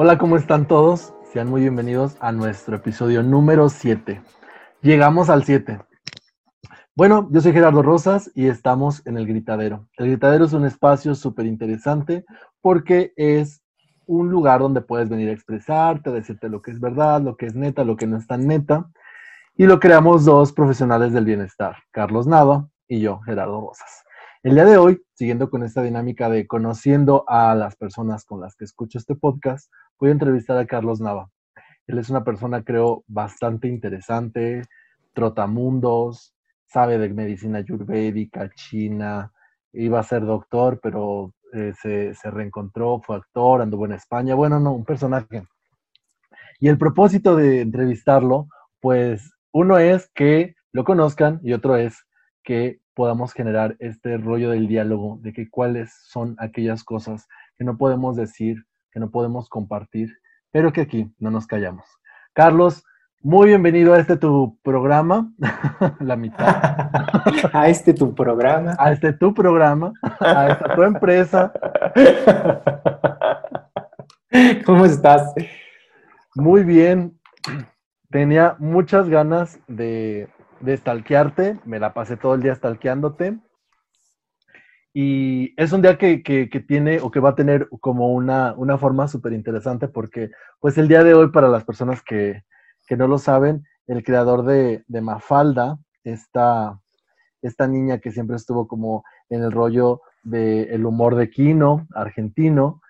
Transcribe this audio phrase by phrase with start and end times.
[0.00, 1.12] Hola, ¿cómo están todos?
[1.32, 4.22] Sean muy bienvenidos a nuestro episodio número 7.
[4.80, 5.80] Llegamos al 7.
[6.94, 9.88] Bueno, yo soy Gerardo Rosas y estamos en el Gritadero.
[9.96, 12.24] El Gritadero es un espacio súper interesante
[12.60, 13.60] porque es
[14.06, 17.46] un lugar donde puedes venir a expresarte, a decirte lo que es verdad, lo que
[17.46, 18.88] es neta, lo que no es tan neta.
[19.56, 24.04] Y lo creamos dos profesionales del bienestar, Carlos Nava y yo, Gerardo Rosas.
[24.44, 28.54] El día de hoy, siguiendo con esta dinámica de conociendo a las personas con las
[28.54, 31.28] que escucho este podcast, voy a entrevistar a Carlos Nava.
[31.88, 34.62] Él es una persona, creo, bastante interesante,
[35.12, 39.32] trotamundos, sabe de medicina ayurvédica, china,
[39.72, 44.60] iba a ser doctor, pero eh, se, se, reencontró, fue actor, anduvo en España, bueno,
[44.60, 45.48] no, un personaje.
[46.60, 48.46] Y el propósito de entrevistarlo,
[48.78, 52.06] pues uno es que lo conozcan y otro es
[52.44, 57.78] que podamos generar este rollo del diálogo, de que cuáles son aquellas cosas que no
[57.78, 60.18] podemos decir, que no podemos compartir,
[60.50, 61.86] pero que aquí no nos callamos.
[62.32, 62.82] Carlos,
[63.22, 65.32] muy bienvenido a este tu programa,
[66.00, 66.48] la mitad.
[67.52, 68.74] a este tu programa.
[68.80, 71.52] A este tu programa, a esta tu empresa.
[74.66, 75.32] ¿Cómo estás?
[76.34, 77.16] Muy bien.
[78.10, 80.28] Tenía muchas ganas de,
[80.60, 83.38] de stalkearte, me la pasé todo el día stalkeándote.
[84.94, 88.78] Y es un día que, que, tiene o que va a tener como una, una
[88.78, 92.42] forma súper interesante porque pues el día de hoy para las personas que,
[92.86, 96.80] que no lo saben, el creador de, de Mafalda, esta,
[97.42, 102.80] esta niña que siempre estuvo como en el rollo del el humor de Kino, argentino,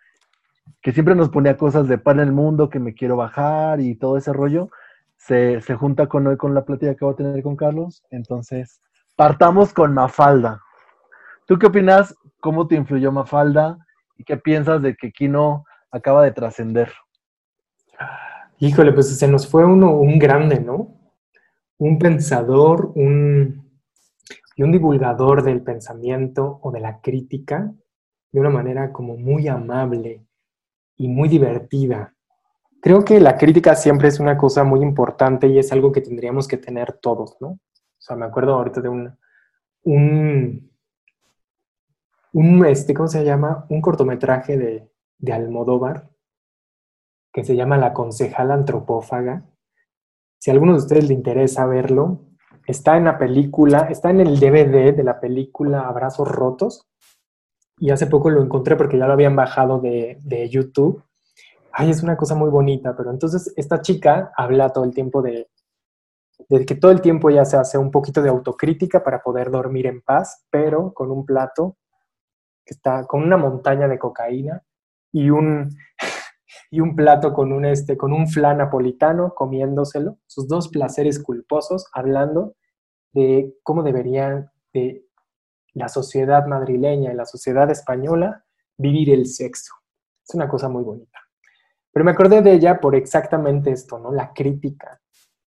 [0.80, 3.96] que siempre nos ponía cosas de pan en el mundo, que me quiero bajar y
[3.96, 4.70] todo ese rollo,
[5.19, 8.02] se, se junta con hoy con la plática que voy a tener con Carlos.
[8.11, 8.80] Entonces,
[9.16, 10.62] partamos con Mafalda.
[11.47, 12.14] ¿Tú qué opinas?
[12.41, 13.78] ¿Cómo te influyó Mafalda?
[14.16, 16.92] ¿Y qué piensas de que Kino acaba de trascender?
[18.58, 20.95] Híjole, pues se nos fue uno, un grande, ¿no?
[21.78, 23.68] Un pensador, un,
[24.57, 27.73] y un divulgador del pensamiento o de la crítica
[28.33, 30.27] de una manera como muy amable
[30.96, 32.14] y muy divertida.
[32.83, 35.08] Creo que la crítica siempre es una cosa muy importante
[35.48, 37.48] y es algo que tendríamos que tener todos, ¿no?
[37.48, 39.18] O sea, me acuerdo ahorita de un,
[39.83, 40.70] un,
[42.33, 43.67] un este, ¿cómo se llama?
[43.68, 46.08] Un cortometraje de, de Almodóvar
[47.33, 49.45] que se llama La concejala antropófaga.
[50.40, 52.20] Si a alguno de ustedes le interesa verlo,
[52.67, 56.89] está en la película, está en el DVD de la película Abrazos Rotos.
[57.78, 61.02] Y hace poco lo encontré porque ya lo habían bajado de, de YouTube
[61.78, 65.48] ay, es una cosa muy bonita, pero entonces esta chica habla todo el tiempo de,
[66.66, 70.02] que todo el tiempo ya se hace un poquito de autocrítica para poder dormir en
[70.02, 71.77] paz, pero con un plato
[72.64, 74.64] que está con una montaña de cocaína
[75.12, 75.70] y un,
[76.72, 81.86] y un plato con un, este, con un flan napolitano comiéndoselo, sus dos placeres culposos,
[81.92, 82.56] hablando
[83.12, 85.06] de cómo deberían de
[85.74, 88.45] la sociedad madrileña y la sociedad española
[88.77, 89.74] vivir el sexo.
[90.27, 91.17] Es una cosa muy bonita.
[91.98, 94.13] Pero me acordé de ella por exactamente esto, ¿no?
[94.13, 95.01] La crítica,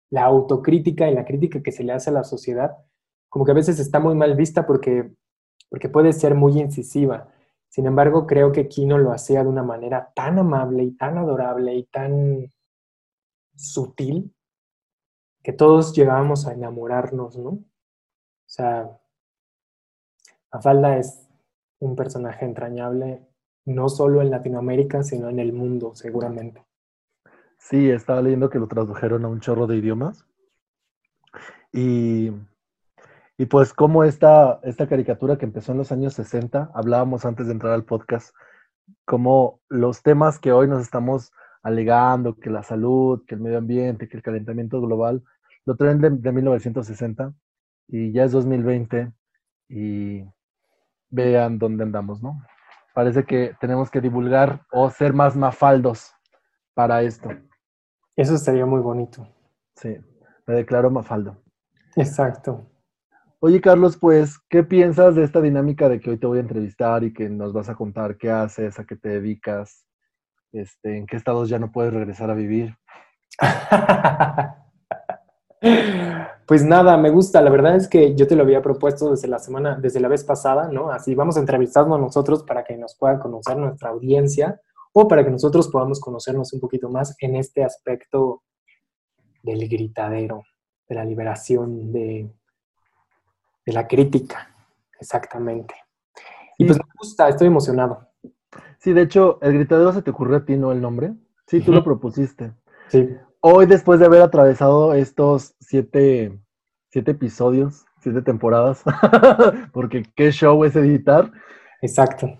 [0.09, 2.75] la autocrítica y la crítica que se le hace a la sociedad,
[3.29, 5.13] como que a veces está muy mal vista porque,
[5.69, 7.29] porque puede ser muy incisiva.
[7.69, 11.73] Sin embargo, creo que Kino lo hacía de una manera tan amable y tan adorable
[11.73, 12.51] y tan
[13.56, 14.35] sutil
[15.41, 17.51] que todos llegábamos a enamorarnos, ¿no?
[17.51, 17.63] O
[18.45, 19.00] sea,
[20.51, 21.29] Mafalda es
[21.79, 23.25] un personaje entrañable
[23.66, 26.63] no solo en Latinoamérica, sino en el mundo, seguramente.
[27.57, 30.25] Sí, estaba leyendo que lo tradujeron a un chorro de idiomas.
[31.72, 32.31] Y,
[33.38, 37.53] y pues como esta, esta caricatura que empezó en los años 60, hablábamos antes de
[37.53, 38.35] entrar al podcast,
[39.05, 41.31] como los temas que hoy nos estamos
[41.63, 45.23] alegando, que la salud, que el medio ambiente, que el calentamiento global,
[45.66, 47.33] lo traen de, de 1960
[47.88, 49.11] y ya es 2020
[49.69, 50.23] y
[51.09, 52.41] vean dónde andamos, ¿no?
[52.93, 56.14] Parece que tenemos que divulgar o ser más mafaldos
[56.73, 57.29] para esto.
[58.16, 59.28] Eso estaría muy bonito.
[59.76, 59.97] Sí,
[60.46, 61.41] me declaro mafaldo.
[61.96, 62.67] Exacto.
[63.40, 67.03] Oye, Carlos, pues, ¿qué piensas de esta dinámica de que hoy te voy a entrevistar
[67.03, 69.87] y que nos vas a contar qué haces, a qué te dedicas,
[70.52, 72.78] este, en qué estados ya no puedes regresar a vivir?
[76.51, 77.41] Pues nada, me gusta.
[77.41, 80.25] La verdad es que yo te lo había propuesto desde la semana, desde la vez
[80.25, 80.91] pasada, ¿no?
[80.91, 84.59] Así vamos a entrevistarnos nosotros para que nos pueda conocer nuestra audiencia
[84.91, 88.43] o para que nosotros podamos conocernos un poquito más en este aspecto
[89.41, 90.43] del gritadero,
[90.89, 92.29] de la liberación, de,
[93.65, 94.53] de la crítica,
[94.99, 95.73] exactamente.
[96.57, 98.09] Y pues me gusta, estoy emocionado.
[98.77, 100.73] Sí, de hecho, el gritadero se te ocurrió a ti, ¿no?
[100.73, 101.13] El nombre.
[101.47, 102.51] Sí, tú lo propusiste.
[102.89, 103.07] Sí.
[103.43, 106.40] Hoy, después de haber atravesado estos siete,
[106.91, 108.84] siete episodios, siete temporadas,
[109.73, 111.32] porque qué show es editar.
[111.82, 112.38] Exacto.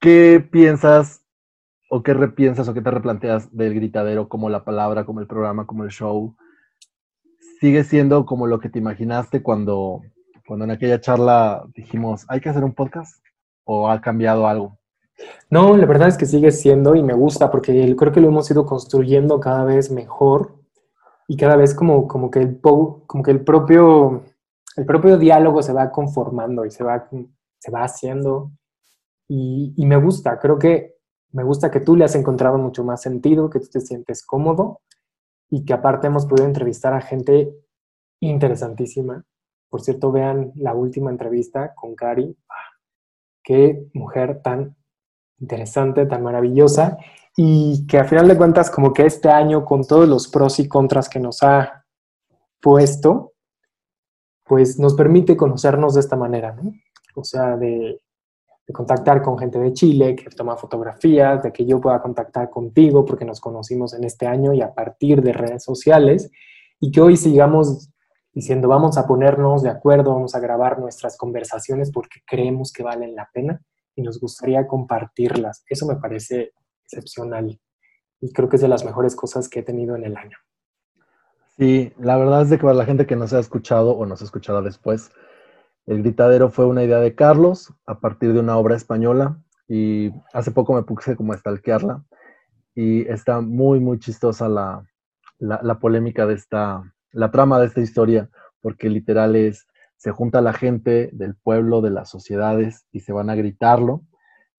[0.00, 1.24] ¿Qué piensas
[1.90, 5.64] o qué repiensas o qué te replanteas del gritadero como la palabra, como el programa,
[5.64, 6.34] como el show?
[7.60, 10.00] ¿Sigue siendo como lo que te imaginaste cuando,
[10.44, 13.24] cuando en aquella charla dijimos, hay que hacer un podcast?
[13.62, 14.76] ¿O ha cambiado algo?
[15.50, 18.50] No, la verdad es que sigue siendo y me gusta porque creo que lo hemos
[18.50, 20.54] ido construyendo cada vez mejor
[21.28, 24.22] y cada vez como, como, que, el, como que el propio
[24.76, 27.08] el propio diálogo se va conformando y se va,
[27.58, 28.52] se va haciendo.
[29.28, 30.94] Y, me gusta, creo que
[31.32, 34.82] me gusta que tú le has encontrado mucho más sentido, que tú te sientes cómodo
[35.50, 37.52] y que aparte hemos podido entrevistar a gente
[38.20, 39.24] interesantísima.
[39.68, 42.36] Por cierto, vean la última entrevista con Cari.
[43.42, 44.76] Qué mujer tan
[45.40, 46.98] interesante, tan maravillosa
[47.36, 50.68] y que a final de cuentas como que este año con todos los pros y
[50.68, 51.84] contras que nos ha
[52.60, 53.34] puesto,
[54.44, 56.72] pues nos permite conocernos de esta manera, ¿no?
[57.14, 58.00] O sea, de,
[58.72, 63.24] contactar con gente de Chile que toma fotografías, de que yo pueda contactar contigo porque
[63.24, 66.32] nos conocimos en este año y a partir de redes sociales,
[66.80, 67.90] y que hoy sigamos
[68.32, 73.14] diciendo vamos a ponernos de acuerdo, vamos a grabar nuestras conversaciones porque creemos que valen
[73.14, 73.62] la pena
[73.96, 75.64] y nos gustaría compartirlas.
[75.68, 76.52] Eso me parece
[76.84, 77.58] excepcional
[78.20, 80.36] y creo que es de las mejores cosas que he tenido en el año.
[81.58, 84.06] Sí, la verdad es de que para la gente que no se ha escuchado o
[84.06, 85.10] no se escuchará después,
[85.86, 90.50] El Gritadero fue una idea de Carlos a partir de una obra española y hace
[90.50, 92.04] poco me puse como a stalkearla
[92.74, 94.86] y está muy, muy chistosa la,
[95.38, 96.82] la, polémica de esta,
[97.12, 98.28] la trama de esta historia,
[98.60, 99.66] porque literal es,
[99.96, 104.02] se junta la gente del pueblo, de las sociedades y se van a gritarlo.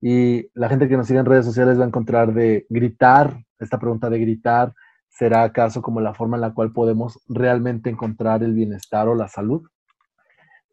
[0.01, 3.79] Y la gente que nos sigue en redes sociales va a encontrar de gritar, esta
[3.79, 4.73] pregunta de gritar,
[5.17, 9.27] ¿Será acaso como la forma en la cual podemos realmente encontrar el bienestar o la
[9.27, 9.67] salud?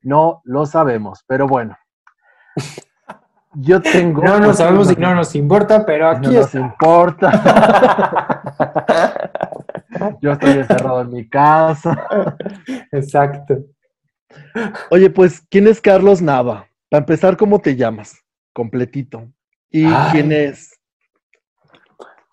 [0.02, 1.78] No lo sabemos, pero bueno.
[3.55, 4.22] Yo tengo.
[4.22, 7.31] No lo sabemos y no nos importa, pero aquí no nos importa.
[10.20, 12.06] Yo estoy encerrado en mi casa.
[12.93, 13.64] Exacto.
[14.90, 16.69] Oye, pues, ¿quién es Carlos Nava?
[16.90, 18.16] Para empezar, ¿cómo te llamas?
[18.52, 19.28] Completito.
[19.70, 20.78] ¿Y quién es?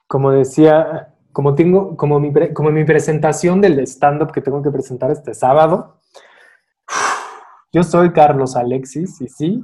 [0.07, 5.11] Como decía como tengo, como mi, como mi presentación del stand-up que tengo que presentar
[5.11, 5.99] este sábado,
[7.71, 9.63] yo soy Carlos Alexis, y sí,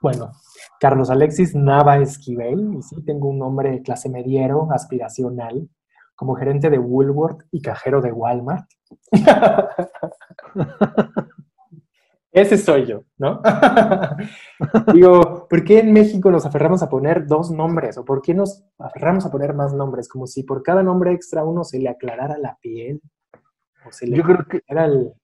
[0.00, 0.32] bueno,
[0.80, 5.68] Carlos Alexis Nava Esquivel, y sí, tengo un nombre de clase mediero, aspiracional,
[6.16, 8.66] como gerente de Woolworth y cajero de Walmart.
[12.34, 13.40] Ese soy yo, ¿no?
[14.92, 17.96] Digo, ¿por qué en México nos aferramos a poner dos nombres?
[17.96, 20.08] ¿O por qué nos aferramos a poner más nombres?
[20.08, 23.00] Como si por cada nombre extra uno se le aclarara la piel.
[23.86, 25.14] O se le yo creo que el...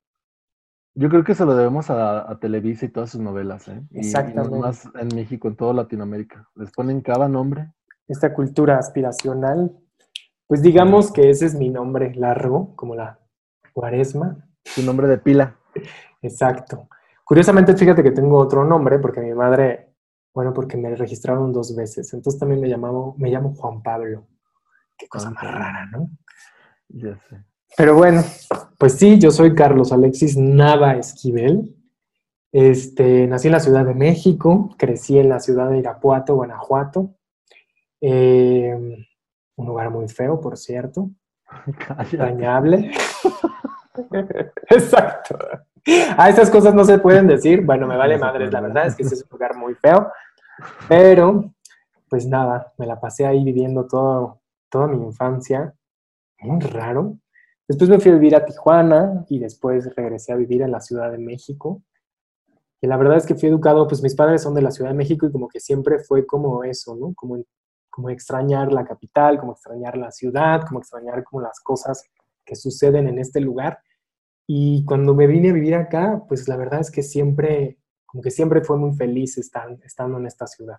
[0.94, 3.82] Yo creo que se lo debemos a, Televisa y todas sus novelas, ¿eh?
[3.90, 4.56] Exactamente.
[4.56, 6.48] Y más en México, en toda Latinoamérica.
[6.54, 7.72] Les ponen cada nombre.
[8.06, 9.76] Esta cultura aspiracional,
[10.46, 13.18] pues digamos que ese es mi nombre largo, como la
[13.72, 14.48] cuaresma.
[14.76, 15.56] Tu nombre de pila.
[16.22, 16.86] Exacto.
[17.30, 19.94] Curiosamente, fíjate que tengo otro nombre porque mi madre,
[20.34, 22.12] bueno, porque me registraron dos veces.
[22.12, 24.26] Entonces también me, llamaba, me llamo Juan Pablo.
[24.99, 26.10] Qué cosa más rara, ¿no?
[26.88, 27.44] Ya sé.
[27.76, 28.25] Pero bueno,
[28.76, 31.72] pues sí, yo soy Carlos Alexis Nava Esquivel.
[32.50, 37.14] Este, nací en la Ciudad de México, crecí en la ciudad de Irapuato, Guanajuato.
[38.00, 38.76] Eh,
[39.54, 41.10] un lugar muy feo, por cierto.
[42.12, 42.90] Dañable.
[44.68, 45.38] Exacto.
[46.16, 47.64] Ah, esas cosas no se pueden decir.
[47.64, 48.52] Bueno, me vale madres.
[48.52, 50.10] La verdad es que ese es un lugar muy feo.
[50.88, 51.52] Pero,
[52.08, 55.75] pues nada, me la pasé ahí viviendo todo, toda mi infancia.
[56.40, 57.18] Muy raro.
[57.68, 61.10] Después me fui a vivir a Tijuana y después regresé a vivir en la Ciudad
[61.10, 61.82] de México.
[62.80, 64.96] Y la verdad es que fui educado, pues mis padres son de la Ciudad de
[64.96, 67.12] México y como que siempre fue como eso, ¿no?
[67.14, 67.44] Como,
[67.90, 72.02] como extrañar la capital, como extrañar la ciudad, como extrañar como las cosas
[72.44, 73.78] que suceden en este lugar.
[74.52, 78.33] Y cuando me vine a vivir acá, pues la verdad es que siempre, como que
[78.33, 80.78] siempre fue muy feliz estar, estando en esta ciudad.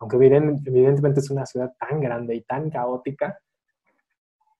[0.00, 3.38] Aunque evidentemente es una ciudad tan grande y tan caótica,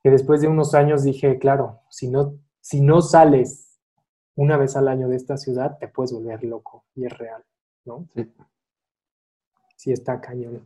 [0.05, 3.81] que después de unos años dije, claro, si no, si no sales
[4.37, 6.85] una vez al año de esta ciudad, te puedes volver loco.
[6.95, 7.43] Y es real,
[7.85, 8.07] ¿no?
[8.15, 8.33] Sí.
[9.75, 10.65] Sí está cañón.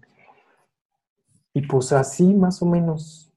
[1.54, 3.27] Y pues así más o menos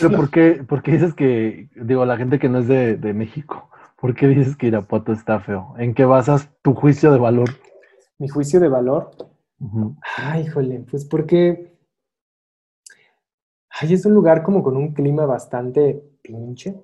[0.00, 3.68] pero ¿por qué, por qué dices que, digo, la gente que no es de, México,
[4.00, 5.74] ¿por qué dices que Irapuato está feo?
[5.78, 7.50] ¿En qué basas tu juicio de valor?
[8.18, 9.10] Mi juicio de valor.
[10.16, 11.74] Ay, híjole, pues porque.
[13.70, 16.74] Ay, es un lugar como con un clima bastante pinche.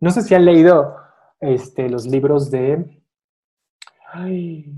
[0.00, 0.96] No sé si han leído
[1.40, 3.02] este, los libros de...
[4.12, 4.74] Ay,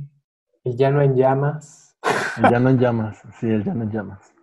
[0.65, 1.97] El llano en llamas.
[2.37, 4.34] El llano en llamas, sí, el llano en llamas.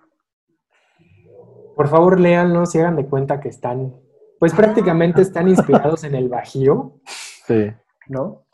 [1.76, 3.96] Por favor, léanlos y hagan de cuenta que están,
[4.40, 7.00] pues prácticamente están inspirados en el Bajío.
[7.48, 7.72] Sí.
[8.08, 8.46] ¿No?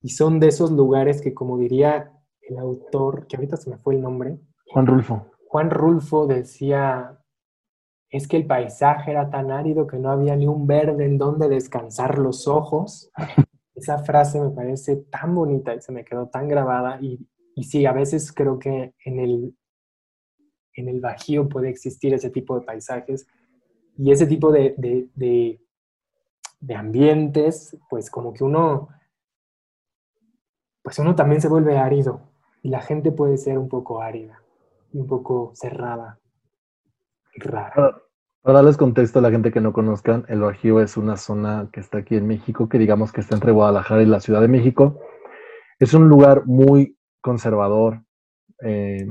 [0.00, 2.12] Y son de esos lugares que, como diría
[2.42, 4.38] el autor, que ahorita se me fue el nombre.
[4.72, 5.26] Juan Rulfo.
[5.48, 7.18] Juan Rulfo decía,
[8.10, 11.48] es que el paisaje era tan árido que no había ni un verde en donde
[11.48, 13.10] descansar los ojos.
[13.74, 16.98] Esa frase me parece tan bonita y se me quedó tan grabada.
[17.00, 19.57] Y, y sí, a veces creo que en el,
[20.78, 23.26] en el Bajío puede existir ese tipo de paisajes
[23.96, 25.60] y ese tipo de, de,
[26.60, 28.88] de, ambientes, pues como que uno,
[30.82, 32.20] pues uno también se vuelve árido
[32.62, 34.40] y la gente puede ser un poco árida,
[34.92, 36.20] un poco cerrada,
[37.34, 37.72] rara.
[37.74, 38.02] Para,
[38.42, 41.80] para darles contexto a la gente que no conozcan, el Bajío es una zona que
[41.80, 45.00] está aquí en México, que digamos que está entre Guadalajara y la Ciudad de México.
[45.80, 48.04] Es un lugar muy conservador.
[48.62, 49.06] Eh,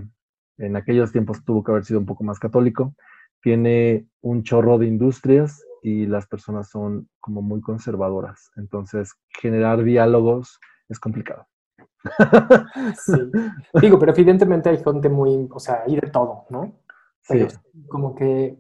[0.57, 2.93] en aquellos tiempos tuvo que haber sido un poco más católico.
[3.41, 8.51] Tiene un chorro de industrias y las personas son como muy conservadoras.
[8.57, 10.59] Entonces, generar diálogos
[10.89, 11.45] es complicado.
[13.05, 13.13] Sí.
[13.81, 16.73] Digo, pero evidentemente hay gente muy, o sea, hay de todo, ¿no?
[17.27, 17.57] Pero Sí.
[17.89, 18.57] como que,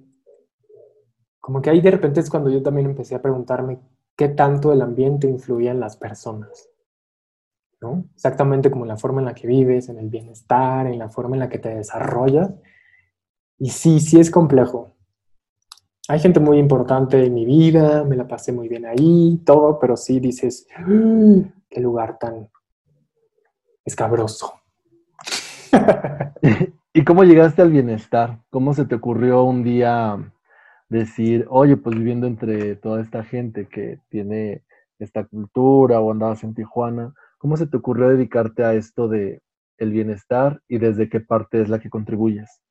[1.39, 3.79] como que ahí de repente es cuando yo también empecé a preguntarme
[4.17, 6.69] qué tanto el ambiente influía en las personas,
[7.81, 8.05] ¿no?
[8.13, 11.41] Exactamente como la forma en la que vives, en el bienestar, en la forma en
[11.41, 12.51] la que te desarrollas.
[13.59, 14.91] Y sí, sí es complejo.
[16.09, 19.97] Hay gente muy importante en mi vida, me la pasé muy bien ahí, todo, pero
[19.97, 22.49] sí dices, "Mm, qué lugar tan
[23.87, 24.53] escabroso.
[26.93, 28.39] ¿Y cómo llegaste al bienestar?
[28.49, 30.17] ¿Cómo se te ocurrió un día
[30.89, 34.63] decir, oye, pues viviendo entre toda esta gente que tiene
[34.99, 39.41] esta cultura o andabas en Tijuana, ¿cómo se te ocurrió dedicarte a esto de
[39.77, 42.61] el bienestar y desde qué parte es la que contribuyes?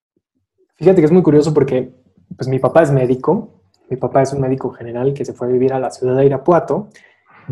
[0.76, 1.94] Fíjate que es muy curioso porque
[2.36, 5.50] pues mi papá es médico, mi papá es un médico general que se fue a
[5.50, 6.88] vivir a la ciudad de Irapuato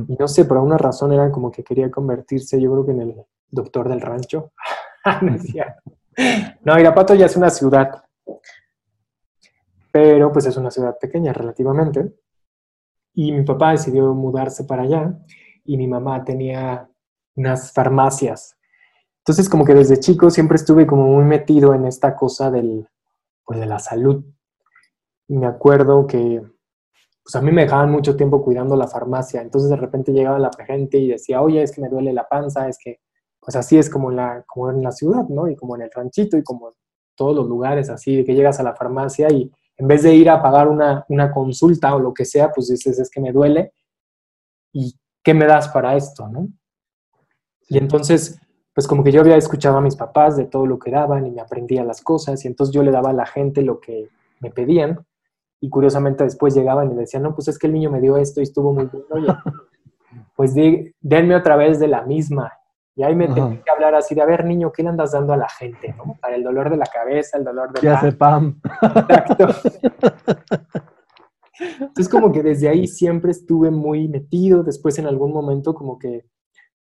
[0.08, 3.00] y no sé, por alguna razón era como que quería convertirse, yo creo que en
[3.00, 3.14] el
[3.50, 4.52] doctor del rancho.
[5.22, 5.36] no,
[6.64, 8.02] no, Irapuato ya es una ciudad,
[9.92, 12.12] pero pues es una ciudad pequeña relativamente
[13.14, 15.16] y mi papá decidió mudarse para allá
[15.64, 16.88] y mi mamá tenía
[17.36, 18.56] unas farmacias.
[19.18, 22.88] Entonces como que desde chico siempre estuve como muy metido en esta cosa del,
[23.44, 24.24] pues de la salud.
[25.28, 26.42] Y me acuerdo que
[27.24, 30.50] pues a mí me dejaban mucho tiempo cuidando la farmacia, entonces de repente llegaba la
[30.66, 33.00] gente y decía, oye, es que me duele la panza, es que,
[33.40, 35.48] pues así es como la, como en la ciudad, ¿no?
[35.48, 36.74] Y como en el ranchito y como en
[37.14, 40.28] todos los lugares, así, de que llegas a la farmacia y en vez de ir
[40.28, 43.72] a pagar una, una consulta o lo que sea, pues dices, es que me duele,
[44.72, 46.48] ¿y qué me das para esto, no?
[47.68, 48.38] Y entonces,
[48.74, 51.30] pues como que yo había escuchado a mis papás de todo lo que daban y
[51.30, 54.08] me aprendía las cosas y entonces yo le daba a la gente lo que
[54.40, 55.04] me pedían
[55.60, 58.40] y curiosamente después llegaban y decían, no, pues es que el niño me dio esto
[58.40, 59.28] y estuvo muy bien, oye,
[60.36, 62.52] pues di, denme otra vez de la misma.
[62.96, 63.34] Y ahí me Ajá.
[63.34, 65.94] tenía que hablar así de, a ver, niño, ¿qué le andas dando a la gente?
[65.96, 66.16] ¿no?
[66.20, 68.60] Para el dolor de la cabeza, el dolor de ¿Qué hace Pam?
[68.82, 69.48] Exacto.
[71.80, 76.26] Entonces como que desde ahí siempre estuve muy metido, después en algún momento como que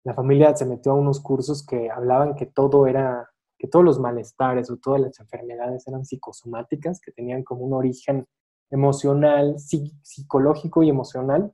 [0.03, 3.99] la familia se metió a unos cursos que hablaban que todo era, que todos los
[3.99, 8.25] malestares o todas las enfermedades eran psicosomáticas, que tenían como un origen
[8.69, 11.53] emocional, psi- psicológico y emocional.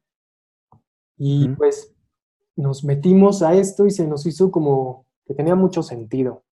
[1.18, 1.94] Y pues
[2.56, 6.44] nos metimos a esto y se nos hizo como que tenía mucho sentido.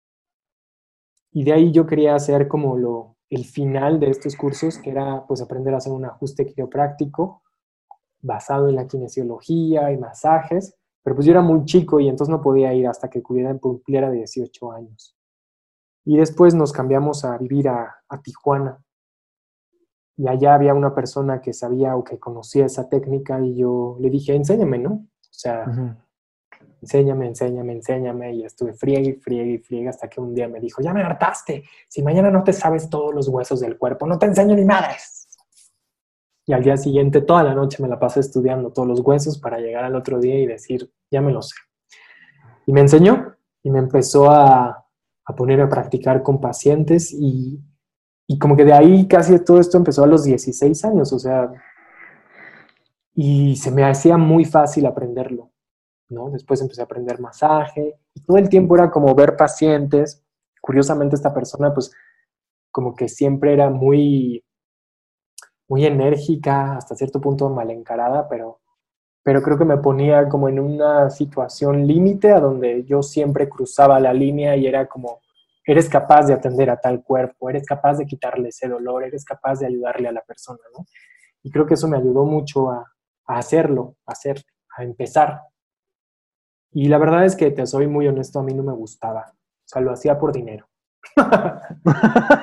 [1.31, 5.25] Y de ahí yo quería hacer como lo, el final de estos cursos, que era
[5.27, 7.41] pues aprender a hacer un ajuste quiropráctico
[8.21, 10.76] basado en la kinesiología y masajes,
[11.07, 14.11] pero pues yo era muy chico y entonces no podía ir hasta que cumpliera, cumpliera
[14.11, 15.15] 18 años.
[16.03, 18.83] Y después nos cambiamos a vivir a, a Tijuana.
[20.17, 24.09] Y allá había una persona que sabía o que conocía esa técnica y yo le
[24.09, 24.91] dije, enséñame, ¿no?
[24.91, 25.97] O sea,
[26.81, 28.33] enséñame, enséñame, enséñame.
[28.33, 31.03] Y estuve friegue y friegue y friegue hasta que un día me dijo, ya me
[31.03, 31.63] hartaste.
[31.87, 35.16] Si mañana no te sabes todos los huesos del cuerpo, no te enseño ni madres.
[36.47, 39.59] Y al día siguiente, toda la noche me la pasé estudiando todos los huesos para
[39.59, 41.55] llegar al otro día y decir, ya me lo sé.
[42.65, 44.85] Y me enseñó y me empezó a,
[45.25, 47.61] a poner a practicar con pacientes y,
[48.25, 51.51] y como que de ahí casi todo esto empezó a los 16 años, o sea,
[53.13, 55.51] y se me hacía muy fácil aprenderlo.
[56.09, 56.29] ¿no?
[56.29, 60.23] Después empecé a aprender masaje y todo el tiempo era como ver pacientes.
[60.61, 61.91] Curiosamente esta persona pues
[62.71, 64.45] como que siempre era muy
[65.67, 68.59] muy enérgica, hasta cierto punto mal encarada, pero,
[69.23, 73.99] pero creo que me ponía como en una situación límite a donde yo siempre cruzaba
[73.99, 75.21] la línea y era como,
[75.65, 79.59] eres capaz de atender a tal cuerpo, eres capaz de quitarle ese dolor, eres capaz
[79.59, 80.85] de ayudarle a la persona, ¿no?
[81.43, 82.85] Y creo que eso me ayudó mucho a,
[83.25, 84.43] a hacerlo, a hacer,
[84.75, 85.41] a empezar.
[86.71, 89.33] Y la verdad es que te soy muy honesto, a mí no me gustaba.
[89.33, 90.67] O sea, lo hacía por dinero.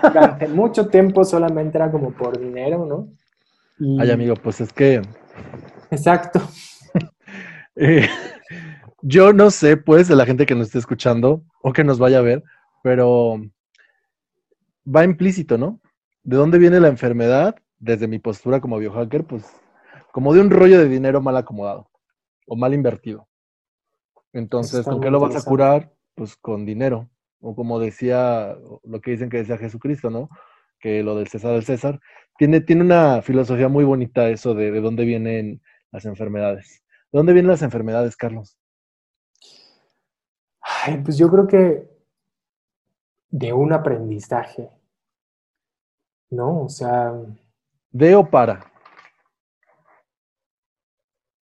[0.03, 3.09] Durante mucho tiempo solamente era como por dinero, ¿no?
[4.01, 5.03] Ay, amigo, pues es que.
[5.91, 6.41] Exacto.
[7.77, 8.09] Eh,
[9.03, 12.19] yo no sé, pues, de la gente que nos esté escuchando o que nos vaya
[12.19, 12.45] a ver,
[12.85, 13.41] pero
[14.87, 15.81] va implícito, ¿no?
[16.23, 17.57] ¿De dónde viene la enfermedad?
[17.81, 19.45] Desde mi postura como biohacker, pues,
[20.13, 21.91] como de un rollo de dinero mal acomodado
[22.47, 23.27] o mal invertido.
[24.33, 25.93] Entonces, ¿con qué lo vas a curar?
[26.15, 27.09] Pues con dinero.
[27.47, 30.31] O como decía, lo que dicen que decía Jesucristo, ¿no?
[30.81, 32.01] Que lo del César del César.
[32.39, 35.61] Tiene, tiene una filosofía muy bonita eso de, de dónde vienen
[35.93, 36.83] las enfermedades.
[37.13, 38.59] ¿De dónde vienen las enfermedades, Carlos?
[40.63, 41.87] Ay, pues yo creo que
[43.29, 44.71] de un aprendizaje,
[46.31, 46.63] ¿no?
[46.63, 47.13] O sea...
[47.91, 48.73] ¿De o para?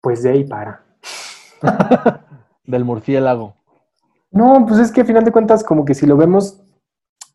[0.01, 0.85] Pues de y para.
[2.65, 3.55] Del murciélago.
[4.35, 6.61] No, pues es que a final de cuentas, como que si lo vemos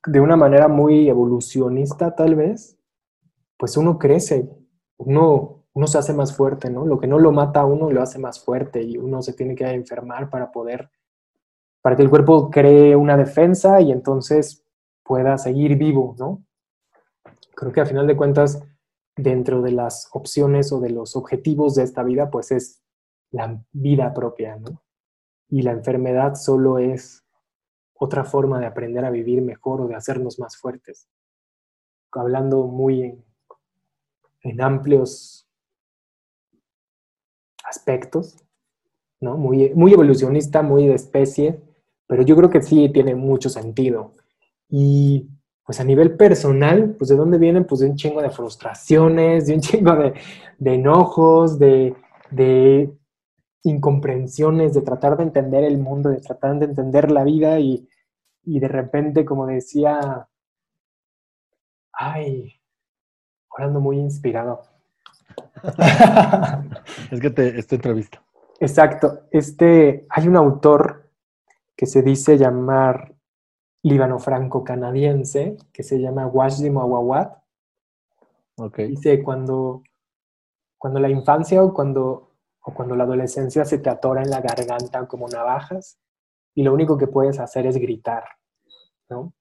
[0.07, 2.79] de una manera muy evolucionista, tal vez,
[3.57, 4.51] pues uno crece,
[4.99, 6.85] uno, uno se hace más fuerte, ¿no?
[6.85, 9.55] Lo que no lo mata a uno lo hace más fuerte y uno se tiene
[9.55, 10.91] que enfermar para poder,
[11.81, 14.63] para que el cuerpo cree una defensa y entonces
[15.03, 16.45] pueda seguir vivo, ¿no?
[17.55, 18.63] Creo que a final de cuentas,
[19.17, 22.83] dentro de las opciones o de los objetivos de esta vida, pues es
[23.31, 24.83] la vida propia, ¿no?
[25.51, 27.25] Y la enfermedad solo es
[27.95, 31.09] otra forma de aprender a vivir mejor o de hacernos más fuertes.
[32.13, 33.23] Hablando muy
[34.43, 35.47] en, amplios
[37.65, 38.37] aspectos,
[39.21, 39.37] ¿no?
[39.37, 41.61] Muy, muy evolucionista, muy de especie,
[42.07, 44.15] pero yo creo que sí tiene mucho sentido.
[44.69, 45.29] Y
[45.71, 49.55] pues a nivel personal, pues de dónde vienen, pues de un chingo de frustraciones, de
[49.55, 50.15] un chingo de,
[50.59, 51.95] de enojos, de,
[52.31, 52.91] de,
[53.63, 57.89] incomprensiones, de tratar de entender el mundo, de tratar de entender la vida y,
[58.43, 60.29] y de repente, como decía,
[61.93, 62.61] ay,
[63.53, 64.63] Hablando muy inspirado.
[67.11, 68.23] es que te, esta entrevista.
[68.61, 69.27] Exacto.
[69.31, 71.11] Este, hay un autor
[71.77, 73.15] que se dice llamar
[73.83, 77.39] líbano-franco-canadiense, que se llama Wajdi Mawawat.
[78.57, 78.89] Okay.
[78.89, 79.83] Dice, cuando,
[80.79, 82.30] cuando la infancia o cuando,
[82.63, 85.99] o cuando la adolescencia se te atora en la garganta como navajas
[86.55, 88.25] y lo único que puedes hacer es gritar,
[89.09, 89.33] ¿no?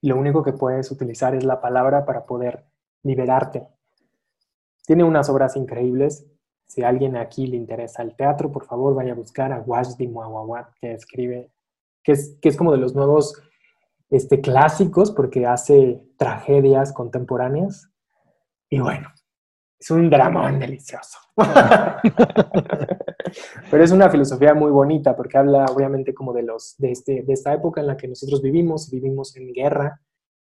[0.00, 2.64] Y lo único que puedes utilizar es la palabra para poder
[3.04, 3.68] liberarte.
[4.84, 6.26] Tiene unas obras increíbles.
[6.66, 10.08] Si a alguien aquí le interesa el teatro, por favor vaya a buscar a Wajdi
[10.08, 11.52] Muawawat, que escribe,
[12.02, 13.40] que es, que es como de los nuevos
[14.10, 17.88] este, clásicos, porque hace tragedias contemporáneas.
[18.68, 19.08] Y bueno,
[19.82, 21.18] es un dramón delicioso.
[23.70, 27.32] Pero es una filosofía muy bonita porque habla obviamente como de, los, de, este, de
[27.32, 30.00] esta época en la que nosotros vivimos, vivimos en guerra,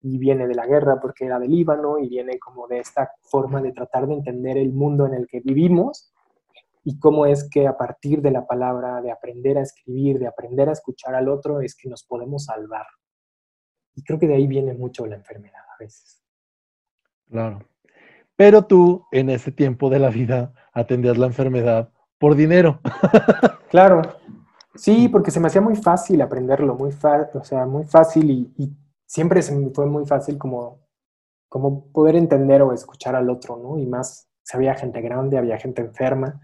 [0.02, 3.60] y viene de la guerra porque era del Líbano y viene como de esta forma
[3.60, 6.12] de tratar de entender el mundo en el que vivimos
[6.84, 10.68] y cómo es que a partir de la palabra, de aprender a escribir, de aprender
[10.68, 12.86] a escuchar al otro, es que nos podemos salvar.
[13.96, 16.22] Y creo que de ahí viene mucho la enfermedad a veces.
[17.28, 17.58] Claro.
[18.36, 22.80] Pero tú en ese tiempo de la vida atendías la enfermedad por dinero.
[23.70, 24.02] claro.
[24.74, 26.90] Sí, porque se me hacía muy fácil aprenderlo, muy,
[27.34, 30.80] o sea, muy fácil y, y siempre se me fue muy fácil como,
[31.48, 33.78] como poder entender o escuchar al otro, ¿no?
[33.78, 36.42] Y más, si había gente grande, había gente enferma.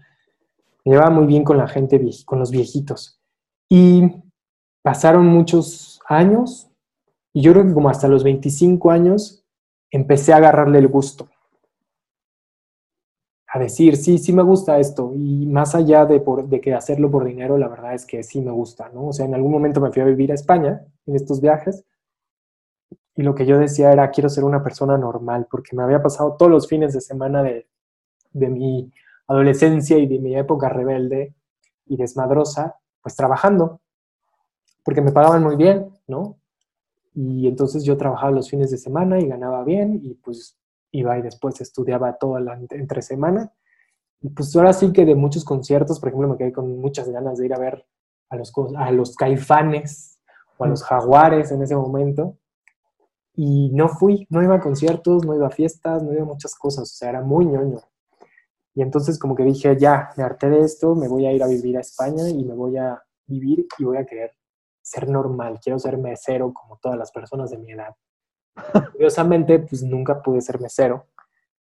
[0.83, 3.21] Me llevaba muy bien con la gente, con los viejitos.
[3.69, 4.23] Y
[4.81, 6.71] pasaron muchos años
[7.33, 9.45] y yo creo que como hasta los 25 años
[9.91, 11.29] empecé a agarrarle el gusto.
[13.55, 15.13] A decir, sí, sí me gusta esto.
[15.15, 18.41] Y más allá de, por, de que hacerlo por dinero, la verdad es que sí
[18.41, 19.07] me gusta, ¿no?
[19.09, 21.85] O sea, en algún momento me fui a vivir a España en estos viajes
[23.15, 26.35] y lo que yo decía era, quiero ser una persona normal, porque me había pasado
[26.35, 27.67] todos los fines de semana de,
[28.31, 28.91] de mi
[29.27, 31.33] adolescencia y de mi época rebelde
[31.85, 33.81] y desmadrosa, pues trabajando,
[34.83, 36.37] porque me pagaban muy bien, ¿no?
[37.13, 40.57] Y entonces yo trabajaba los fines de semana y ganaba bien y pues
[40.93, 43.51] iba y después estudiaba toda la entre semana.
[44.21, 47.37] Y pues ahora sí que de muchos conciertos, por ejemplo, me quedé con muchas ganas
[47.37, 47.85] de ir a ver
[48.29, 50.19] a los, a los caifanes
[50.57, 52.37] o a los jaguares en ese momento.
[53.35, 56.55] y no fui, no iba a conciertos, no iba a fiestas, no iba a muchas
[56.55, 57.79] cosas, o sea, era muy ñoño.
[58.75, 61.47] Y entonces como que dije, ya, me harté de esto, me voy a ir a
[61.47, 64.31] vivir a España y me voy a vivir y voy a querer
[64.81, 67.95] ser normal, quiero ser mesero como todas las personas de mi edad.
[68.91, 71.07] Curiosamente, pues nunca pude ser mesero.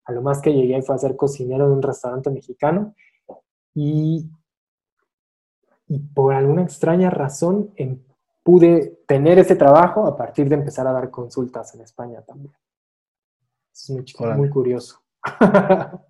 [0.06, 2.95] A lo más que llegué fue a ser cocinero de un restaurante mexicano
[3.73, 4.30] y,
[5.88, 8.04] y por alguna extraña razón en,
[8.43, 12.54] pude tener ese trabajo a partir de empezar a dar consultas en España también.
[13.73, 14.04] Es muy,
[14.36, 14.99] muy curioso.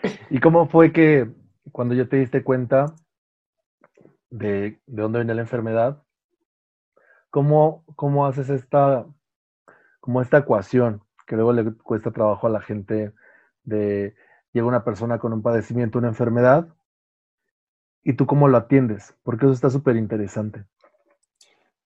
[0.30, 1.32] ¿Y cómo fue que
[1.72, 2.94] cuando ya te diste cuenta
[4.30, 6.02] de, de dónde viene la enfermedad,
[7.30, 9.06] cómo, cómo haces esta,
[10.00, 13.12] como esta ecuación que luego le cuesta trabajo a la gente
[13.64, 14.14] de
[14.52, 16.68] llega una persona con un padecimiento, una enfermedad,
[18.08, 19.14] ¿Y tú cómo lo atiendes?
[19.22, 20.64] Porque eso está súper interesante.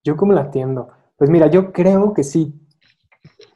[0.05, 0.91] ¿Yo cómo lo atiendo?
[1.17, 2.59] Pues mira, yo creo que sí.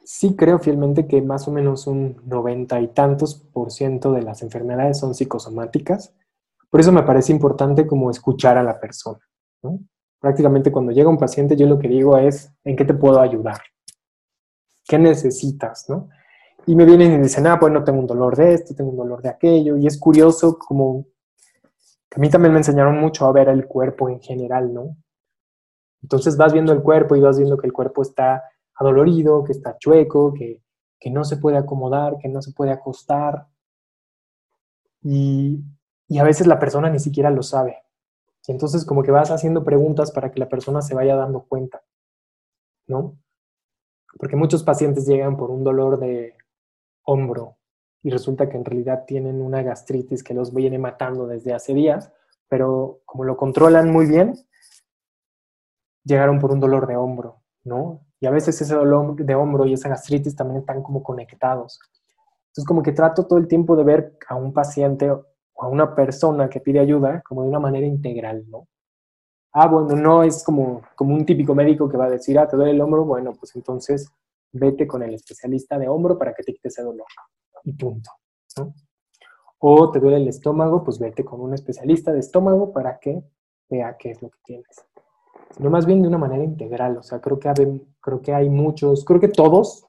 [0.03, 4.41] Sí creo fielmente que más o menos un noventa y tantos por ciento de las
[4.41, 6.13] enfermedades son psicosomáticas.
[6.69, 9.19] Por eso me parece importante como escuchar a la persona.
[10.19, 13.61] Prácticamente cuando llega un paciente yo lo que digo es, ¿en qué te puedo ayudar?
[14.87, 15.89] ¿Qué necesitas?
[15.89, 16.09] ¿no?
[16.65, 19.21] Y me vienen y dicen, ah, bueno, tengo un dolor de esto, tengo un dolor
[19.21, 19.77] de aquello.
[19.77, 21.05] Y es curioso como
[22.15, 24.97] a mí también me enseñaron mucho a ver el cuerpo en general, ¿no?
[26.01, 28.43] Entonces vas viendo el cuerpo y vas viendo que el cuerpo está
[28.75, 30.61] adolorido, que está chueco, que,
[31.11, 33.47] no se puede acomodar, que no se puede acostar.
[35.01, 35.63] Y,
[36.07, 37.77] y a veces la persona ni siquiera lo sabe.
[38.47, 41.83] Y entonces como que vas haciendo preguntas para que la persona se vaya dando cuenta,
[42.87, 43.17] ¿no?
[44.17, 46.33] Porque muchos pacientes llegan por un dolor de
[47.03, 47.57] hombro,
[48.07, 52.11] y resulta que en realidad tienen una gastritis que los viene matando desde hace días,
[52.47, 54.33] pero como lo controlan muy bien,
[56.05, 58.05] llegaron por un dolor de hombro, ¿no?
[58.21, 61.79] Y a veces ese dolor de hombro y esa gastritis también están como conectados.
[62.47, 65.11] Entonces como que trato todo el tiempo de ver a un paciente
[65.59, 68.67] a una persona que pide ayuda como de una manera integral, ¿no?
[69.53, 72.55] Ah, bueno, no es como, como un típico médico que va a decir, ah, te
[72.55, 74.11] duele el hombro, bueno, pues entonces
[74.51, 77.07] vete con el especialista de hombro para que te quite ese dolor
[77.63, 78.11] y punto.
[79.59, 83.23] O te duele el estómago, pues vete con un especialista de estómago para que
[83.69, 84.85] vea qué es lo que tienes.
[85.55, 86.97] Sino más bien de una manera integral.
[86.97, 87.55] O sea, creo que, hay,
[87.99, 89.85] creo que hay muchos, creo que todos,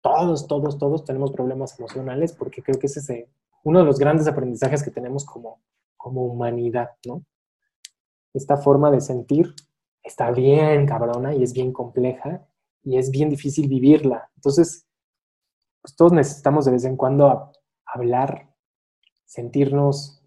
[0.00, 3.28] todos, todos, todos tenemos problemas emocionales porque creo que ese es eh,
[3.64, 5.60] uno de los grandes aprendizajes que tenemos como,
[5.96, 7.24] como humanidad, ¿no?
[8.32, 9.54] Esta forma de sentir
[10.02, 12.46] está bien cabrona y es bien compleja
[12.82, 14.30] y es bien difícil vivirla.
[14.36, 14.86] Entonces,
[15.80, 17.52] pues todos necesitamos de vez en cuando
[17.86, 18.54] hablar,
[19.24, 20.22] sentirnos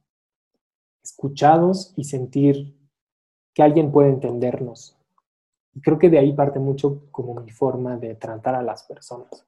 [1.04, 2.78] escuchados y sentir
[3.54, 4.97] que alguien puede entendernos.
[5.73, 9.45] Y creo que de ahí parte mucho como mi forma de tratar a las personas.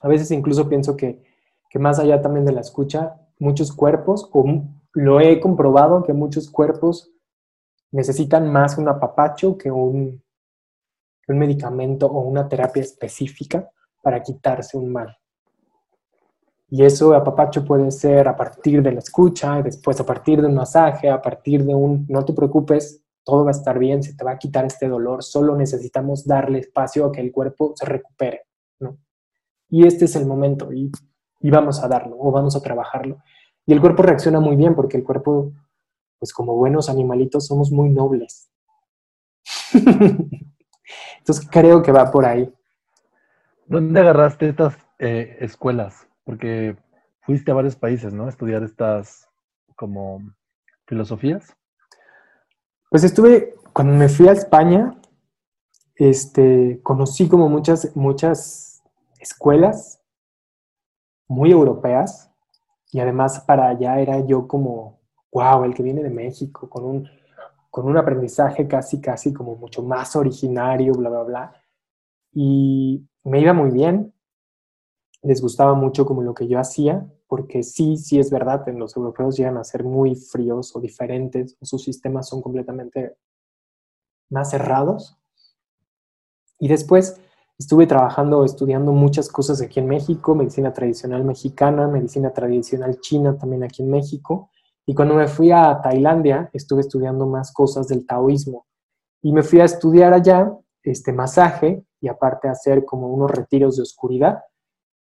[0.00, 1.31] A veces incluso pienso que,
[1.72, 4.44] que más allá también de la escucha, muchos cuerpos, o
[4.92, 7.10] lo he comprobado que muchos cuerpos
[7.90, 10.22] necesitan más un apapacho que un,
[11.28, 13.70] un medicamento o una terapia específica
[14.02, 15.16] para quitarse un mal.
[16.68, 20.54] Y eso apapacho puede ser a partir de la escucha, después a partir de un
[20.54, 24.24] masaje, a partir de un no te preocupes, todo va a estar bien, se te
[24.24, 28.42] va a quitar este dolor, solo necesitamos darle espacio a que el cuerpo se recupere,
[28.78, 28.98] ¿no?
[29.70, 30.92] Y este es el momento y,
[31.42, 33.18] y vamos a darlo o vamos a trabajarlo.
[33.66, 35.52] Y el cuerpo reacciona muy bien porque el cuerpo,
[36.18, 38.50] pues como buenos animalitos, somos muy nobles.
[41.18, 42.52] Entonces creo que va por ahí.
[43.66, 46.06] ¿Dónde agarraste estas eh, escuelas?
[46.24, 46.76] Porque
[47.20, 48.26] fuiste a varios países, ¿no?
[48.26, 49.28] A estudiar estas
[49.76, 50.20] como
[50.86, 51.56] filosofías.
[52.90, 55.00] Pues estuve, cuando me fui a España,
[55.96, 58.82] este, conocí como muchas, muchas
[59.18, 60.01] escuelas
[61.28, 62.30] muy europeas
[62.92, 65.00] y además para allá era yo como,
[65.32, 67.08] wow, el que viene de México, con un,
[67.70, 71.52] con un aprendizaje casi, casi como mucho más originario, bla, bla, bla.
[72.32, 74.12] Y me iba muy bien,
[75.22, 78.94] les gustaba mucho como lo que yo hacía, porque sí, sí es verdad, en los
[78.94, 83.16] europeos llegan a ser muy fríos o diferentes, o sus sistemas son completamente
[84.28, 85.16] más cerrados.
[86.58, 87.20] Y después
[87.58, 93.64] estuve trabajando, estudiando muchas cosas aquí en México, medicina tradicional mexicana, medicina tradicional china también
[93.64, 94.50] aquí en México.
[94.86, 98.66] Y cuando me fui a Tailandia, estuve estudiando más cosas del taoísmo.
[99.22, 103.82] Y me fui a estudiar allá este masaje y aparte hacer como unos retiros de
[103.82, 104.40] oscuridad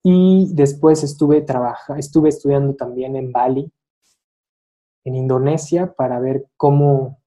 [0.03, 3.71] y después estuve, trabaja, estuve estudiando también en Bali,
[5.03, 7.18] en Indonesia, para ver cómo,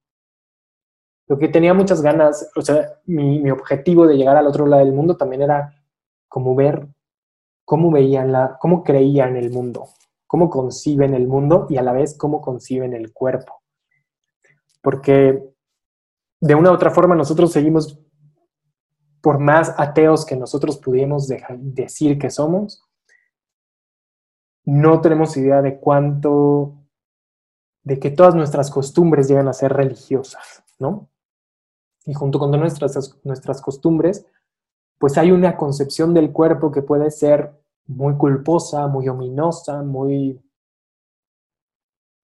[1.32, 4.92] lo que tenía muchas ganas, o sea, mi, objetivo de llegar al otro lado del
[4.92, 5.82] mundo también era
[6.28, 6.88] como ver
[7.64, 9.88] cómo veían la, cómo creían el mundo,
[10.26, 13.62] cómo conciben el mundo y a la vez cómo conciben el cuerpo.
[14.82, 15.42] Porque
[16.38, 17.98] de una u otra forma nosotros seguimos,
[19.22, 22.84] por más ateos que nosotros pudiéramos decir que somos,
[24.66, 26.74] no tenemos idea de cuánto,
[27.84, 31.08] de que todas nuestras costumbres llegan a ser religiosas, ¿no?
[32.06, 34.26] Y junto con nuestras, nuestras costumbres,
[34.98, 37.52] pues hay una concepción del cuerpo que puede ser
[37.86, 40.40] muy culposa, muy ominosa, muy,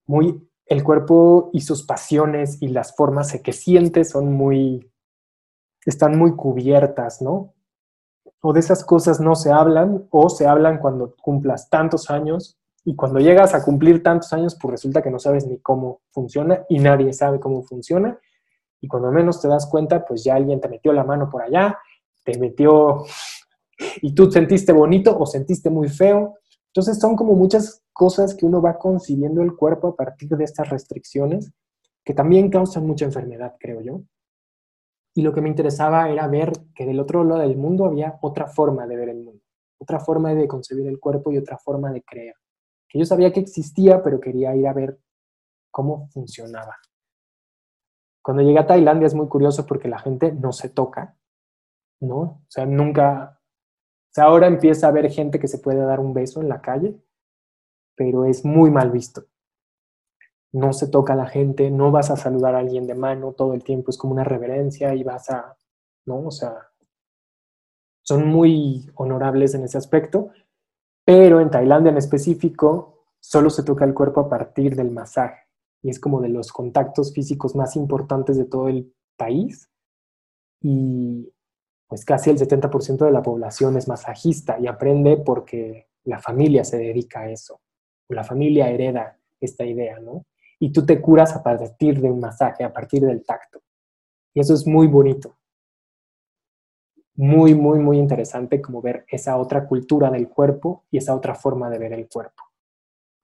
[0.07, 4.91] muy, el cuerpo y sus pasiones y las formas que siente son muy,
[5.85, 7.55] están muy cubiertas, ¿no?
[8.41, 12.95] O de esas cosas no se hablan o se hablan cuando cumplas tantos años y
[12.95, 16.79] cuando llegas a cumplir tantos años, pues resulta que no sabes ni cómo funciona y
[16.79, 18.19] nadie sabe cómo funciona.
[18.81, 21.79] Y cuando menos te das cuenta, pues ya alguien te metió la mano por allá
[22.33, 23.05] te metió
[24.03, 26.39] y tú sentiste bonito o sentiste muy feo.
[26.67, 30.69] Entonces son como muchas cosas que uno va concibiendo el cuerpo a partir de estas
[30.69, 31.51] restricciones
[32.05, 34.03] que también causan mucha enfermedad, creo yo.
[35.15, 38.47] Y lo que me interesaba era ver que del otro lado del mundo había otra
[38.47, 39.43] forma de ver el mundo,
[39.79, 42.35] otra forma de concebir el cuerpo y otra forma de creer.
[42.89, 44.99] Que yo sabía que existía, pero quería ir a ver
[45.71, 46.77] cómo funcionaba.
[48.29, 51.17] Cuando llegué a Tailandia es muy curioso porque la gente no se toca,
[51.99, 52.19] ¿no?
[52.19, 56.13] O sea, nunca, o sea, ahora empieza a haber gente que se puede dar un
[56.13, 57.01] beso en la calle,
[57.95, 59.25] pero es muy mal visto.
[60.53, 63.55] No se toca a la gente, no vas a saludar a alguien de mano todo
[63.55, 65.57] el tiempo, es como una reverencia y vas a,
[66.05, 66.27] ¿no?
[66.27, 66.69] O sea,
[68.03, 70.33] son muy honorables en ese aspecto,
[71.03, 75.48] pero en Tailandia en específico solo se toca el cuerpo a partir del masaje
[75.83, 79.71] y es como de los contactos físicos más importantes de todo el país
[80.61, 81.33] y
[81.87, 86.79] pues casi el 70% de la población es masajista y aprende porque la familia se
[86.79, 87.61] dedica a eso,
[88.09, 90.27] la familia hereda esta idea, ¿no?
[90.61, 93.61] Y tú te curas a partir de un masaje, a partir del tacto.
[94.35, 95.37] Y eso es muy bonito.
[97.15, 101.71] Muy, muy, muy interesante como ver esa otra cultura del cuerpo y esa otra forma
[101.71, 102.43] de ver el cuerpo,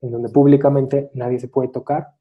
[0.01, 2.15] en donde públicamente nadie se puede tocar.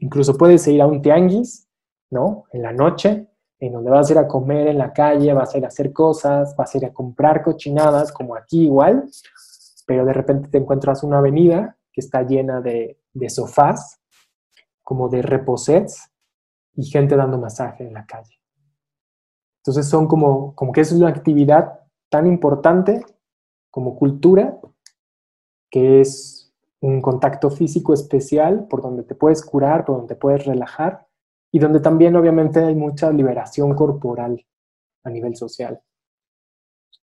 [0.00, 1.68] Incluso puedes ir a un tianguis,
[2.10, 2.44] ¿no?
[2.52, 5.58] En la noche en donde vas a ir a comer en la calle, vas a
[5.58, 9.04] ir a hacer cosas, vas a ir a comprar cochinadas, como aquí igual,
[9.86, 14.00] pero de repente te encuentras una avenida que está llena de, sofás,
[14.82, 16.10] como de reposets,
[16.74, 18.40] y gente dando masaje en la calle.
[19.58, 23.04] Entonces son como, como que es una actividad tan importante
[23.70, 24.58] como cultura,
[25.70, 26.39] que es
[26.82, 31.06] un contacto físico especial por donde te puedes curar, por donde puedes relajar,
[31.52, 34.44] y donde también obviamente hay mucha liberación corporal
[35.04, 35.80] a nivel social.